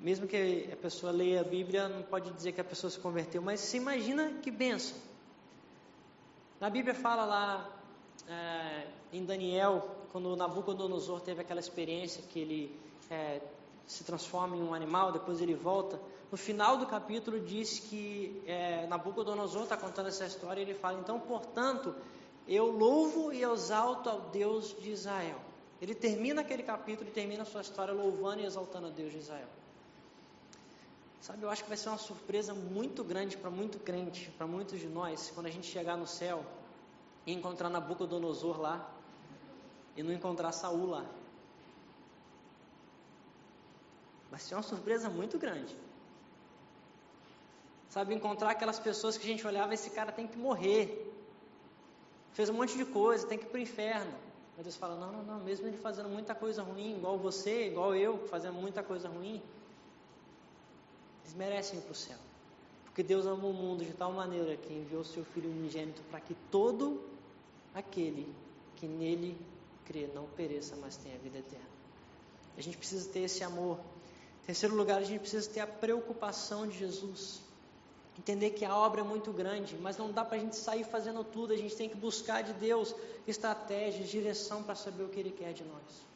[0.00, 3.42] Mesmo que a pessoa leia a Bíblia, não pode dizer que a pessoa se converteu,
[3.42, 4.96] mas se imagina que benção.
[6.58, 7.70] Na Bíblia fala lá
[8.26, 12.80] é, em Daniel, quando Nabucodonosor teve aquela experiência que ele
[13.10, 13.42] é,
[13.86, 16.00] se transforma em um animal, depois ele volta.
[16.30, 21.00] No final do capítulo diz que é, Nabucodonosor está contando essa história e ele fala:
[21.00, 21.94] então, portanto,
[22.46, 25.40] eu louvo e exalto ao Deus de Israel.
[25.80, 29.18] Ele termina aquele capítulo e termina a sua história louvando e exaltando a Deus de
[29.18, 29.48] Israel.
[31.20, 34.78] Sabe, eu acho que vai ser uma surpresa muito grande para muito crente, para muitos
[34.78, 36.44] de nós, quando a gente chegar no céu
[37.26, 38.88] e encontrar Nabucodonosor lá
[39.96, 41.04] e não encontrar Saul lá.
[44.30, 45.76] Vai ser uma surpresa muito grande.
[47.90, 51.12] Sabe, encontrar aquelas pessoas que a gente olhava, esse cara tem que morrer.
[52.32, 54.14] Fez um monte de coisa, tem que ir para o inferno.
[54.56, 57.94] Mas Deus fala, não, não, não, mesmo ele fazendo muita coisa ruim, igual você, igual
[57.94, 59.42] eu, fazendo muita coisa ruim,
[61.24, 62.18] eles merecem ir para o céu.
[62.84, 66.34] Porque Deus amou o mundo de tal maneira que enviou seu Filho unigênito para que
[66.50, 67.02] todo
[67.74, 68.32] aquele
[68.76, 69.36] que nele
[69.84, 71.66] crê não pereça, mas tenha vida eterna.
[72.56, 73.78] A gente precisa ter esse amor.
[74.42, 77.40] Em terceiro lugar, a gente precisa ter a preocupação de Jesus.
[78.18, 81.24] Entender que a obra é muito grande, mas não dá para a gente sair fazendo
[81.24, 81.52] tudo.
[81.52, 82.94] A gente tem que buscar de Deus
[83.26, 86.10] estratégias, direção para saber o que Ele quer de nós.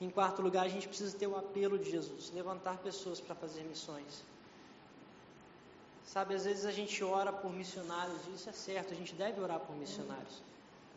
[0.00, 3.62] Em quarto lugar, a gente precisa ter o apelo de Jesus, levantar pessoas para fazer
[3.62, 4.22] missões.
[6.04, 9.58] Sabe, às vezes a gente ora por missionários, isso é certo, a gente deve orar
[9.60, 10.42] por missionários.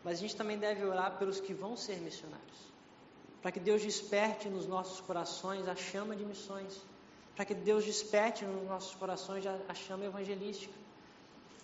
[0.04, 2.70] Mas a gente também deve orar pelos que vão ser missionários.
[3.42, 6.82] Para que Deus desperte nos nossos corações a chama de missões.
[7.40, 10.74] Para que Deus desperte nos nossos corações a chama evangelística.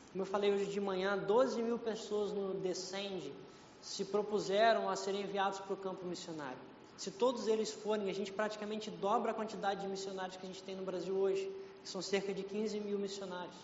[0.09, 3.34] Como eu falei hoje de manhã, 12 mil pessoas no Descende
[3.82, 6.57] se propuseram a serem enviados para o campo missionário.
[6.95, 10.63] Se todos eles forem, a gente praticamente dobra a quantidade de missionários que a gente
[10.63, 11.43] tem no Brasil hoje,
[11.84, 13.57] que são cerca de 15 mil missionários.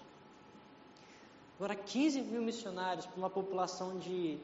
[1.55, 4.38] Agora, 15 mil missionários para uma população de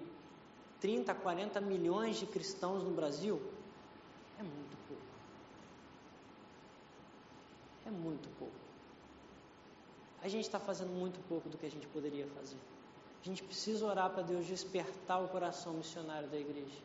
[0.80, 3.42] 30, 40 milhões de cristãos no Brasil
[4.40, 5.04] é muito pouco.
[7.88, 8.54] É muito pouco.
[10.22, 12.58] A gente está fazendo muito pouco do que a gente poderia fazer.
[13.22, 16.82] A gente precisa orar para Deus despertar o coração missionário da igreja.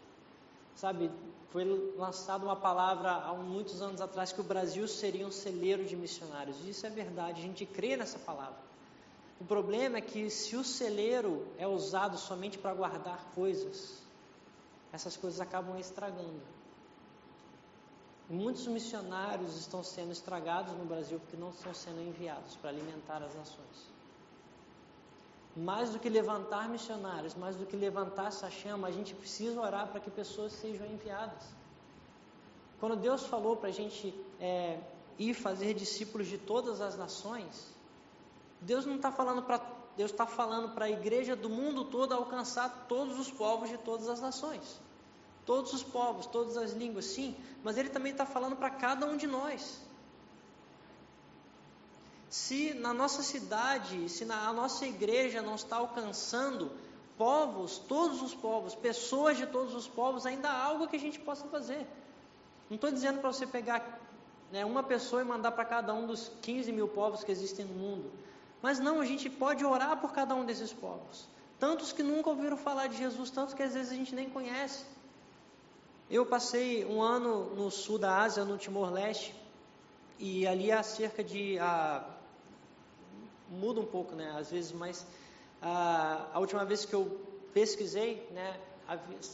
[0.77, 1.11] Sabe,
[1.51, 1.65] foi
[1.97, 6.65] lançada uma palavra há muitos anos atrás que o Brasil seria um celeiro de missionários.
[6.65, 8.59] Isso é verdade, a gente crê nessa palavra.
[9.41, 14.01] O problema é que se o celeiro é usado somente para guardar coisas,
[14.93, 16.41] essas coisas acabam estragando.
[18.29, 23.35] Muitos missionários estão sendo estragados no Brasil porque não estão sendo enviados para alimentar as
[23.35, 23.93] nações
[25.57, 29.89] mais do que levantar missionários, mais do que levantar essa chama, a gente precisa orar
[29.89, 31.43] para que pessoas sejam enviadas.
[32.81, 34.81] Quando Deus falou para a gente é,
[35.19, 37.71] ir fazer discípulos de todas as nações,
[38.61, 39.61] Deus não está falando para
[39.95, 44.09] Deus está falando para a igreja do mundo todo alcançar todos os povos de todas
[44.09, 44.81] as nações,
[45.45, 49.17] todos os povos, todas as línguas, sim, mas Ele também está falando para cada um
[49.17, 49.81] de nós
[52.33, 56.73] se na nossa cidade, se na nossa igreja não está alcançando
[57.19, 61.19] povos, todos os povos, pessoas de todos os povos, ainda há algo que a gente
[61.21, 61.87] possa fazer.
[62.71, 64.01] Não estou dizendo para você pegar
[64.51, 67.75] né, uma pessoa e mandar para cada um dos 15 mil povos que existem no
[67.75, 68.11] mundo.
[68.63, 71.29] Mas não, a gente pode orar por cada um desses povos.
[71.61, 74.87] Tantos que nunca ouviram falar de Jesus, tantos que às vezes a gente nem conhece.
[76.13, 79.35] Eu passei um ano no sul da Ásia, no Timor-Leste,
[80.19, 82.07] e ali há cerca de há
[83.49, 84.31] muda um pouco, né?
[84.37, 85.07] Às vezes, mas
[85.63, 87.19] a, a última vez que eu
[87.55, 88.61] pesquisei, né?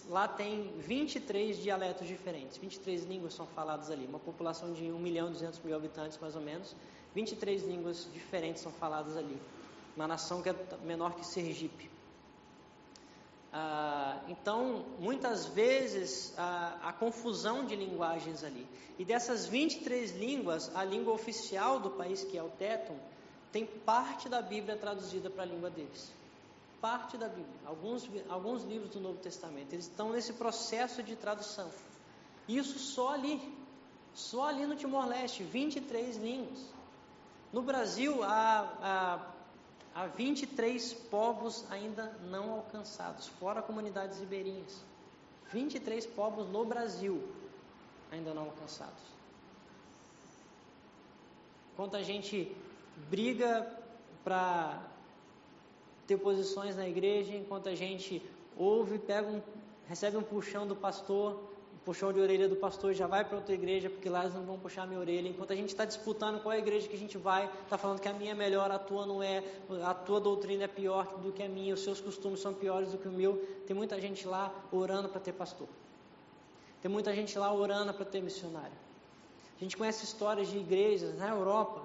[0.09, 5.31] lá tem 23 dialetos diferentes, 23 línguas são faladas ali, uma população de 1 milhão
[5.31, 6.77] e 200 mil habitantes mais ou menos,
[7.13, 9.37] 23 línguas diferentes são faladas ali,
[9.97, 10.55] uma nação que é
[10.85, 11.98] menor que Sergipe.
[13.53, 18.67] Ah, então, muitas vezes, a, a confusão de linguagens ali.
[18.99, 22.99] E dessas 23 línguas, a língua oficial do país, que é o Tetum,
[23.51, 26.13] tem parte da Bíblia traduzida para a língua deles.
[26.81, 27.47] Parte da Bíblia.
[27.65, 29.73] Alguns, alguns livros do Novo Testamento.
[29.73, 31.71] Eles estão nesse processo de tradução.
[32.47, 33.41] Isso só ali.
[34.15, 36.59] Só ali no Timor-Leste, 23 línguas.
[37.53, 39.27] No Brasil, há, há,
[39.95, 44.85] há 23 povos ainda não alcançados, fora comunidades ribeirinhas.
[45.53, 47.23] 23 povos no Brasil.
[48.11, 49.03] ainda não alcançados.
[51.75, 52.57] Enquanto a gente
[53.11, 53.71] briga
[54.25, 54.83] para
[56.07, 58.23] ter posições na igreja, enquanto a gente
[58.57, 59.43] ouve, pega um,
[59.87, 61.39] recebe um puxão do pastor,
[61.89, 64.59] puxão de orelha do pastor, já vai para outra igreja, porque lá eles não vão
[64.59, 65.27] puxar minha orelha.
[65.27, 67.99] Enquanto a gente está disputando qual é a igreja que a gente vai, está falando
[67.99, 69.43] que a minha é melhor, a tua não é,
[69.83, 72.99] a tua doutrina é pior do que a minha, os seus costumes são piores do
[72.99, 73.39] que o meu.
[73.67, 75.67] Tem muita gente lá orando para ter pastor.
[76.83, 78.77] Tem muita gente lá orando para ter missionário.
[79.57, 81.81] A gente conhece histórias de igrejas na Europa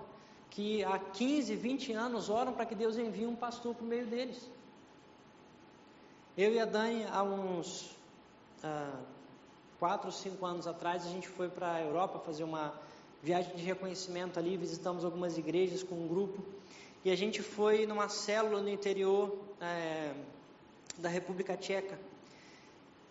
[0.50, 4.06] que há 15, 20 anos oram para que Deus envie um pastor para o meio
[4.06, 4.50] deles.
[6.38, 7.90] Eu e a Dani, há uns
[8.62, 9.00] ah,
[9.84, 12.74] 4 ou 5 anos atrás, a gente foi para a Europa fazer uma
[13.22, 16.42] viagem de reconhecimento ali, visitamos algumas igrejas com um grupo,
[17.04, 20.14] e a gente foi numa célula no interior é,
[20.98, 22.00] da República Tcheca.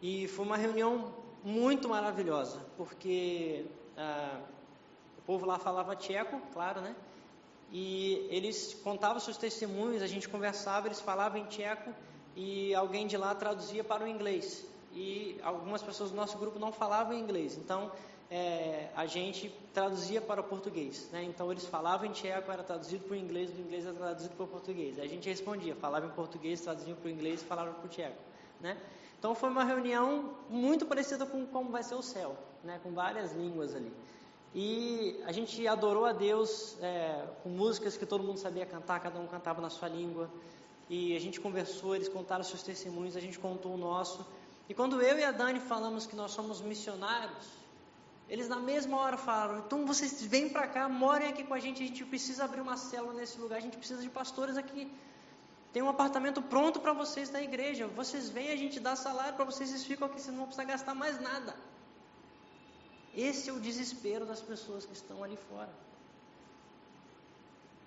[0.00, 1.12] E foi uma reunião
[1.44, 4.40] muito maravilhosa, porque ah,
[5.18, 6.96] o povo lá falava tcheco, claro, né?
[7.70, 11.92] e eles contavam seus testemunhos, a gente conversava, eles falavam em tcheco
[12.34, 14.71] e alguém de lá traduzia para o inglês.
[14.94, 17.90] E algumas pessoas do nosso grupo não falavam inglês, então
[18.30, 21.08] é, a gente traduzia para o português.
[21.12, 21.22] Né?
[21.24, 24.44] Então eles falavam em tcheco, era traduzido para o inglês, do inglês era traduzido para
[24.44, 24.98] o português.
[24.98, 28.16] A gente respondia, falava em português, traduzia para o inglês falava para o tcheco.
[28.60, 28.76] Né?
[29.18, 32.80] Então foi uma reunião muito parecida com como vai ser o céu, né?
[32.82, 33.92] com várias línguas ali.
[34.54, 39.18] E a gente adorou a Deus é, com músicas que todo mundo sabia cantar, cada
[39.18, 40.30] um cantava na sua língua.
[40.90, 44.26] E a gente conversou, eles contaram seus testemunhos, a gente contou o nosso.
[44.68, 47.46] E quando eu e a Dani falamos que nós somos missionários,
[48.28, 51.82] eles na mesma hora falaram: então vocês vêm para cá, morem aqui com a gente,
[51.82, 54.90] a gente precisa abrir uma célula nesse lugar, a gente precisa de pastores aqui.
[55.72, 57.86] Tem um apartamento pronto para vocês na igreja.
[57.86, 60.64] Vocês vêm, a gente dá salário para vocês, vocês ficam aqui, vocês não vão precisar
[60.64, 61.54] gastar mais nada.
[63.14, 65.72] Esse é o desespero das pessoas que estão ali fora.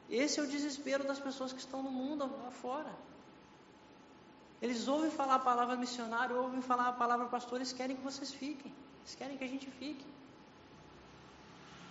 [0.09, 2.93] Esse é o desespero das pessoas que estão no mundo lá fora.
[4.65, 8.33] Eles ouvem falar a palavra missionário, ouvem falar a palavra pastor, eles querem que vocês
[8.33, 8.73] fiquem.
[9.01, 10.05] Eles querem que a gente fique.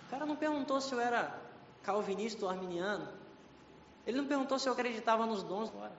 [0.05, 1.21] O cara não perguntou se eu era
[1.83, 3.07] calvinista ou arminiano.
[4.05, 5.97] Ele não perguntou se eu acreditava nos dons agora.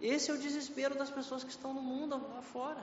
[0.00, 2.82] Esse é o desespero das pessoas que estão no mundo lá fora.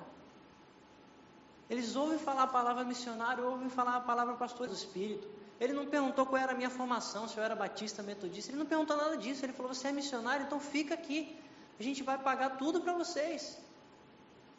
[1.68, 5.28] Eles ouvem falar a palavra missionário, ouvem falar a palavra pastor do Espírito.
[5.60, 8.52] Ele não perguntou qual era a minha formação, se eu era batista, metodista.
[8.52, 9.44] Ele não perguntou nada disso.
[9.44, 11.42] Ele falou: Você é missionário, então fica aqui.
[11.80, 13.58] A gente vai pagar tudo para vocês.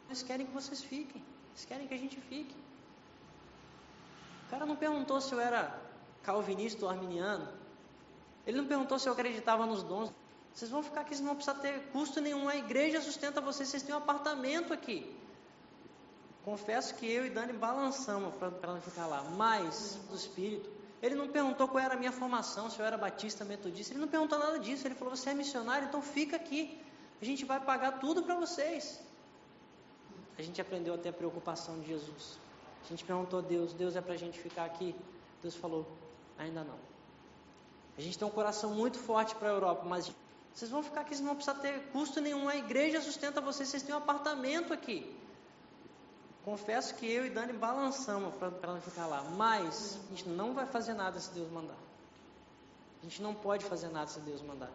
[0.07, 1.23] Eles querem que vocês fiquem.
[1.51, 2.55] Eles querem que a gente fique.
[4.47, 5.79] O cara não perguntou se eu era
[6.23, 7.47] calvinista ou arminiano.
[8.45, 10.11] Ele não perguntou se eu acreditava nos dons.
[10.53, 12.47] Vocês vão ficar aqui, vocês não precisam ter custo nenhum.
[12.47, 15.13] A igreja sustenta vocês, vocês têm um apartamento aqui.
[16.45, 20.69] Confesso que eu e Dani balançamos para não ficar lá, mas do Espírito.
[21.01, 23.93] Ele não perguntou qual era a minha formação, se eu era batista, metodista.
[23.93, 24.87] Ele não perguntou nada disso.
[24.87, 26.79] Ele falou: Você é missionário, então fica aqui.
[27.21, 28.99] A gente vai pagar tudo para vocês.
[30.37, 32.37] A gente aprendeu até a preocupação de Jesus.
[32.83, 34.95] A gente perguntou a Deus: Deus é para a gente ficar aqui?
[35.41, 35.87] Deus falou:
[36.37, 36.79] Ainda não.
[37.97, 40.11] A gente tem um coração muito forte para a Europa, mas
[40.53, 42.47] vocês vão ficar aqui, vocês não precisam ter custo nenhum.
[42.49, 45.15] A igreja sustenta vocês, vocês têm um apartamento aqui.
[46.43, 50.65] Confesso que eu e Dani balançamos para não ficar lá, mas a gente não vai
[50.65, 51.77] fazer nada se Deus mandar.
[53.01, 54.69] A gente não pode fazer nada se Deus mandar.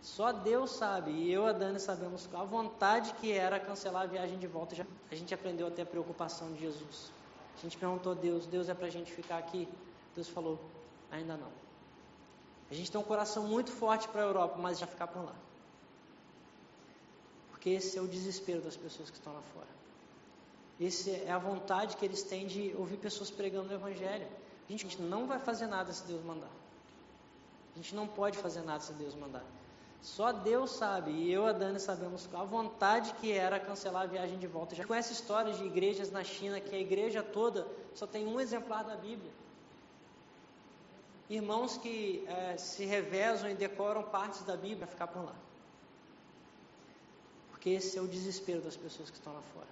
[0.00, 4.06] Só Deus sabe, e eu e a Dani sabemos a vontade que era cancelar a
[4.06, 4.74] viagem de volta.
[4.74, 7.10] Já, a gente aprendeu até a preocupação de Jesus.
[7.56, 9.68] A gente perguntou a Deus: Deus é para a gente ficar aqui?
[10.14, 10.58] Deus falou:
[11.10, 11.50] ainda não.
[12.70, 15.34] A gente tem um coração muito forte para a Europa, mas já ficar por lá.
[17.50, 19.66] Porque esse é o desespero das pessoas que estão lá fora.
[20.80, 24.28] Essa é a vontade que eles têm de ouvir pessoas pregando o Evangelho.
[24.68, 26.50] A gente, a gente não vai fazer nada se Deus mandar.
[27.74, 29.44] A gente não pode fazer nada se Deus mandar.
[30.00, 34.06] Só Deus sabe, e eu e a Dani sabemos a vontade que era cancelar a
[34.06, 34.74] viagem de volta.
[34.74, 38.84] Já conhece histórias de igrejas na China que a igreja toda só tem um exemplar
[38.84, 39.30] da Bíblia.
[41.28, 45.34] Irmãos que é, se revezam e decoram partes da Bíblia para ficar por lá.
[47.50, 49.66] Porque esse é o desespero das pessoas que estão lá fora.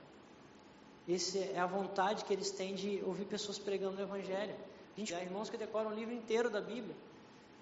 [1.08, 4.54] Essa é a vontade que eles têm de ouvir pessoas pregando o Evangelho.
[4.94, 6.96] A gente, há irmãos que decoram o livro inteiro da Bíblia.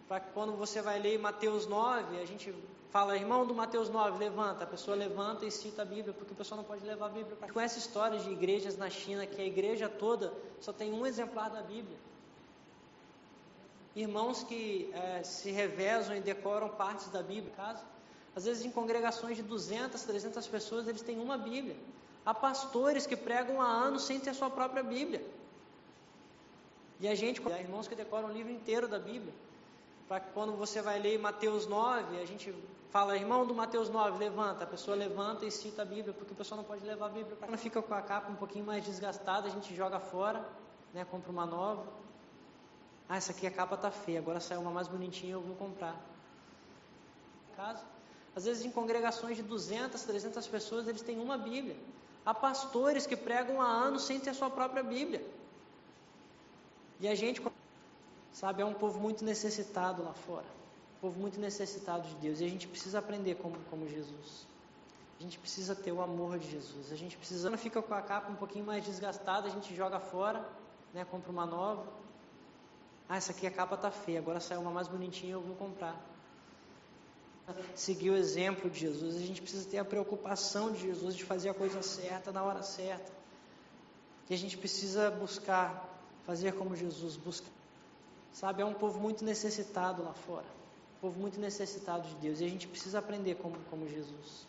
[0.08, 2.54] Para que quando você vai ler Mateus 9, a gente
[2.90, 4.64] fala, irmão do Mateus 9, levanta.
[4.64, 7.36] A pessoa levanta e cita a Bíblia, porque a pessoa não pode levar a Bíblia.
[7.52, 11.50] Com essa história de igrejas na China, que a igreja toda só tem um exemplar
[11.50, 11.96] da Bíblia.
[13.96, 17.82] Irmãos que é, se revezam e decoram partes da Bíblia, caso.
[18.36, 21.76] Às vezes em congregações de 200, 300 pessoas, eles têm uma Bíblia.
[22.26, 25.24] Há pastores que pregam há anos sem ter sua própria Bíblia.
[27.00, 29.32] E a gente, há irmãos que decoram o livro inteiro da Bíblia.
[30.08, 32.54] Para que quando você vai ler Mateus 9, a gente
[32.90, 34.64] fala, irmão do Mateus 9, levanta.
[34.64, 37.36] A pessoa levanta e cita a Bíblia, porque a pessoa não pode levar a Bíblia.
[37.36, 40.46] Quando fica com a capa um pouquinho mais desgastada, a gente joga fora,
[40.92, 41.84] né, compra uma nova.
[43.08, 45.96] Ah, essa aqui a capa tá feia, agora saiu uma mais bonitinha, eu vou comprar.
[47.56, 47.84] Caso.
[48.36, 51.76] Às vezes em congregações de 200, 300 pessoas, eles têm uma Bíblia.
[52.24, 55.24] Há pastores que pregam há anos sem ter sua própria Bíblia.
[57.00, 57.42] E a gente,
[58.34, 60.44] sabe, é um povo muito necessitado lá fora.
[60.98, 62.40] Um povo muito necessitado de Deus.
[62.40, 64.46] E a gente precisa aprender como, como Jesus.
[65.18, 66.92] A gente precisa ter o amor de Jesus.
[66.92, 67.48] A gente precisa.
[67.48, 70.46] Não fica com a capa um pouquinho mais desgastada, a gente joga fora,
[70.92, 71.86] né, compra uma nova.
[73.08, 75.94] Ah, essa aqui a capa tá feia, agora saiu uma mais bonitinha, eu vou comprar.
[77.74, 81.50] Seguir o exemplo de Jesus, a gente precisa ter a preocupação de Jesus de fazer
[81.50, 83.12] a coisa certa na hora certa.
[84.28, 85.86] E a gente precisa buscar
[86.24, 87.46] fazer como Jesus busca.
[88.34, 90.46] Sabe, é um povo muito necessitado lá fora.
[90.98, 92.40] Um povo muito necessitado de Deus.
[92.40, 94.46] E a gente precisa aprender como, como Jesus.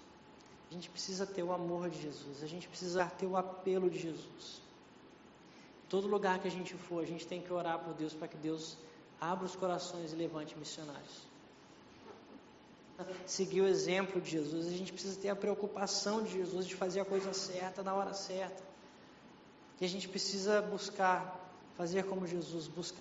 [0.72, 2.42] A gente precisa ter o amor de Jesus.
[2.42, 4.62] A gente precisa ter o apelo de Jesus.
[5.88, 8.38] Todo lugar que a gente for, a gente tem que orar por Deus para que
[8.38, 8.76] Deus
[9.22, 11.22] abra os corações e levante missionários.
[13.28, 17.02] Seguir o exemplo de Jesus, a gente precisa ter a preocupação de Jesus de fazer
[17.02, 18.64] a coisa certa na hora certa.
[19.80, 21.40] E a gente precisa buscar
[21.78, 22.98] fazer como Jesus busca.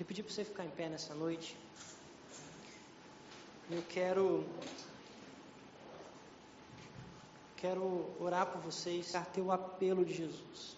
[0.00, 1.54] Queria pedir para você ficar em pé nessa noite.
[3.70, 4.46] Eu quero
[7.58, 10.74] quero orar por vocês, ter o apelo de Jesus.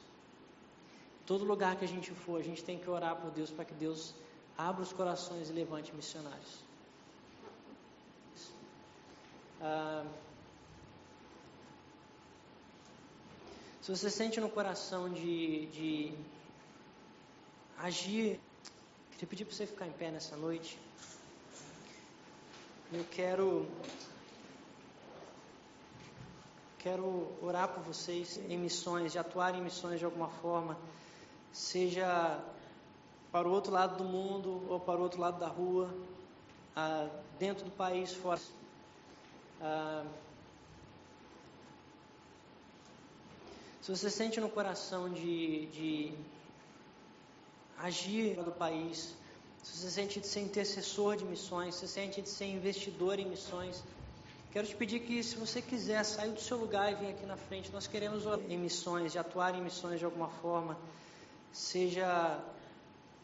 [1.24, 3.74] Todo lugar que a gente for, a gente tem que orar por Deus para que
[3.74, 4.12] Deus
[4.58, 6.58] abra os corações e levante missionários.
[9.60, 10.04] Ah,
[13.82, 16.12] se você sente no coração de, de
[17.78, 18.40] agir.
[19.22, 20.76] Queria pedir para você ficar em pé nessa noite.
[22.92, 23.68] Eu quero
[26.80, 30.76] quero orar por vocês em missões, de atuar em missões de alguma forma,
[31.52, 32.42] seja
[33.30, 35.94] para o outro lado do mundo ou para o outro lado da rua,
[36.74, 37.08] ah,
[37.38, 38.40] dentro do país, fora.
[39.60, 40.04] Ah,
[43.82, 46.12] se você sente no coração de, de
[47.82, 49.14] agir do país,
[49.62, 53.26] se você sente de ser intercessor de missões, se você sente de ser investidor em
[53.26, 53.82] missões,
[54.52, 57.36] quero te pedir que, se você quiser sair do seu lugar e vir aqui na
[57.36, 60.78] frente, nós queremos em missões, de atuar em missões de alguma forma,
[61.52, 62.40] seja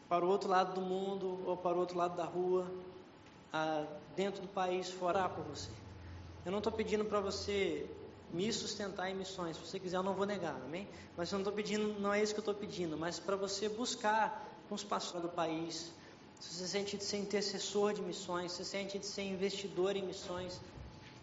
[0.09, 2.69] para o outro lado do mundo ou para o outro lado da rua,
[3.53, 3.85] ah,
[4.15, 5.69] dentro do país, fora por você.
[6.45, 7.89] Eu não estou pedindo para você
[8.33, 9.55] me sustentar em missões.
[9.55, 10.87] Se você quiser, eu não vou negar, amém?
[11.17, 13.69] Mas eu não estou pedindo, não é isso que eu estou pedindo, mas para você
[13.69, 15.91] buscar com os pastores do país.
[16.39, 20.03] Se você sente de ser intercessor de missões, se você sente de ser investidor em
[20.03, 20.61] missões,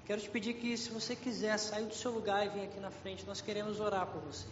[0.05, 2.91] quero te pedir que, se você quiser sair do seu lugar e vir aqui na
[2.91, 4.47] frente, nós queremos orar por você.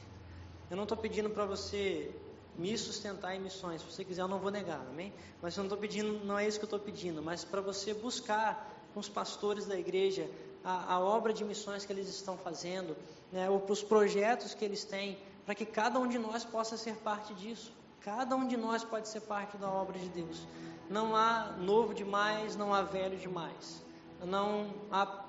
[0.71, 2.15] Eu não estou pedindo para você
[2.57, 3.83] me sustentar em missões.
[3.83, 5.13] Se você quiser, eu não vou negar, amém?
[5.43, 7.93] Mas eu não estou pedindo, não é isso que eu estou pedindo, mas para você
[7.93, 10.31] buscar com os pastores da igreja
[10.65, 12.97] a, a obra de missões que eles estão fazendo,
[13.31, 16.77] né, ou para os projetos que eles têm, para que cada um de nós possa
[16.77, 17.73] ser parte disso.
[18.05, 20.47] Cada um de nós pode ser parte da obra de Deus.
[20.91, 23.83] Não há novo demais, não há velho demais.
[24.23, 25.25] Não há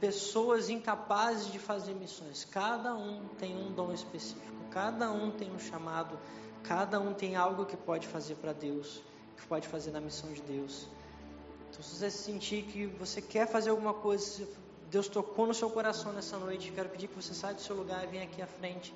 [0.00, 2.44] pessoas incapazes de fazer missões.
[2.44, 6.18] Cada um tem um dom específico, cada um tem um chamado,
[6.64, 9.00] cada um tem algo que pode fazer para Deus,
[9.36, 10.88] que pode fazer na missão de Deus.
[11.70, 14.48] Então, se você sentir que você quer fazer alguma coisa,
[14.90, 18.02] Deus tocou no seu coração nessa noite, quero pedir que você saia do seu lugar
[18.02, 18.92] e venha aqui à frente.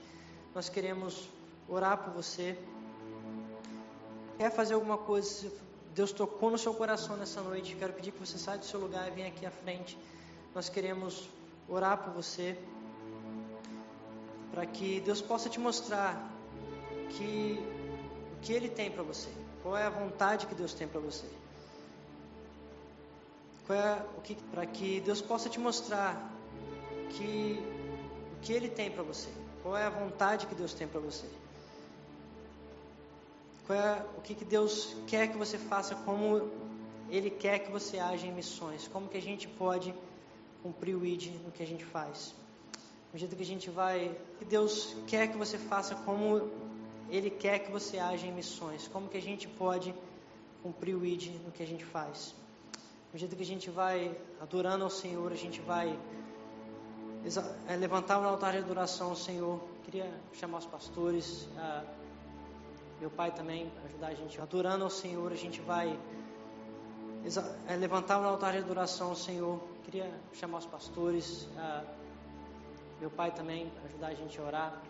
[0.52, 1.28] Nós queremos
[1.68, 2.58] orar por você.
[4.36, 5.50] Quer fazer alguma coisa,
[5.94, 9.08] Deus tocou no seu coração nessa noite, quero pedir que você saia do seu lugar
[9.08, 9.96] e venha aqui à frente.
[10.54, 11.26] Nós queremos
[11.66, 12.58] orar por você,
[14.52, 16.30] para que Deus possa te mostrar
[17.10, 17.58] que
[18.34, 19.30] o que Ele tem para você,
[19.62, 21.26] qual é a vontade que Deus tem para você.
[23.68, 24.02] É,
[24.52, 26.30] para que Deus possa te mostrar
[27.10, 27.58] que
[28.36, 29.30] o que Ele tem para você,
[29.62, 31.26] qual é a vontade que Deus tem para você,
[33.74, 36.50] é, o que, que Deus quer que você faça, como
[37.08, 39.94] Ele quer que você age em missões, como que a gente pode
[40.62, 42.34] cumprir o ID no que a gente faz.
[43.12, 46.50] No jeito que a gente vai, que Deus quer que você faça, como
[47.08, 49.94] Ele quer que você age em missões, como que a gente pode
[50.62, 52.34] cumprir o ID no que a gente faz.
[53.12, 55.98] No jeito que a gente vai adorando ao Senhor, a gente vai
[57.68, 59.60] é, levantar no altar de adoração, Senhor.
[59.84, 61.84] Queria chamar os pastores, ah,
[63.00, 64.40] meu pai também, ajudar a gente.
[64.40, 65.98] Adorando ao Senhor, a gente vai
[67.68, 69.60] é, levantar no altar de adoração, Senhor.
[69.84, 71.84] Queria chamar os pastores, ah,
[73.00, 74.82] meu pai também, ajudar a gente a orar.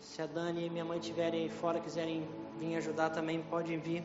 [0.00, 2.28] Se a Dani e minha mãe estiverem aí fora, quiserem
[2.58, 4.04] vir ajudar também, podem vir.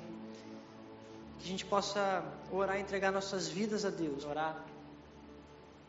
[1.40, 4.26] Que a gente possa orar e entregar nossas vidas a Deus.
[4.26, 4.64] Orar.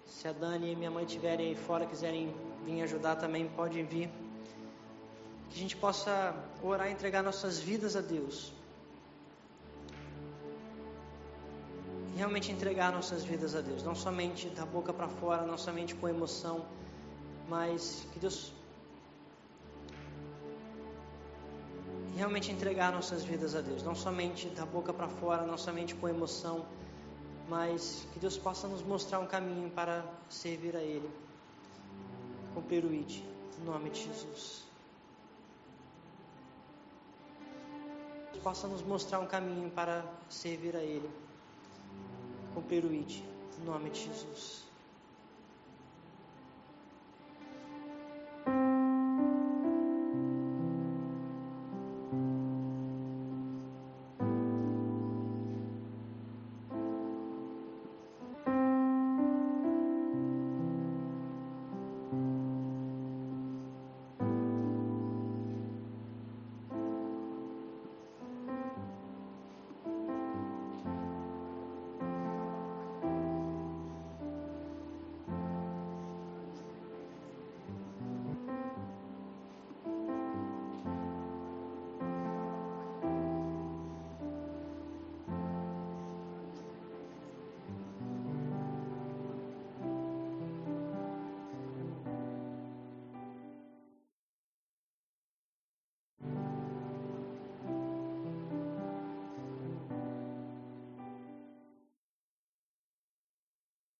[0.06, 2.34] Se a Dani e minha mãe estiverem aí fora, quiserem
[2.64, 4.10] vir ajudar também, podem vir.
[5.50, 8.52] Que a gente possa orar e entregar nossas vidas a Deus.
[12.20, 16.06] realmente entregar nossas vidas a Deus, não somente da boca para fora, não somente com
[16.06, 16.66] emoção,
[17.48, 18.52] mas que Deus
[22.14, 26.06] realmente entregar nossas vidas a Deus, não somente da boca para fora, não somente com
[26.06, 26.66] emoção,
[27.48, 31.08] mas que Deus possa nos mostrar um caminho para servir a Ele,
[32.52, 33.22] cumprir o ID,
[33.58, 34.69] em nome de Jesus.
[38.32, 41.10] Que possa nos mostrar um caminho para servir a Ele,
[42.54, 43.22] cumprir o ID,
[43.60, 44.69] em nome de Jesus.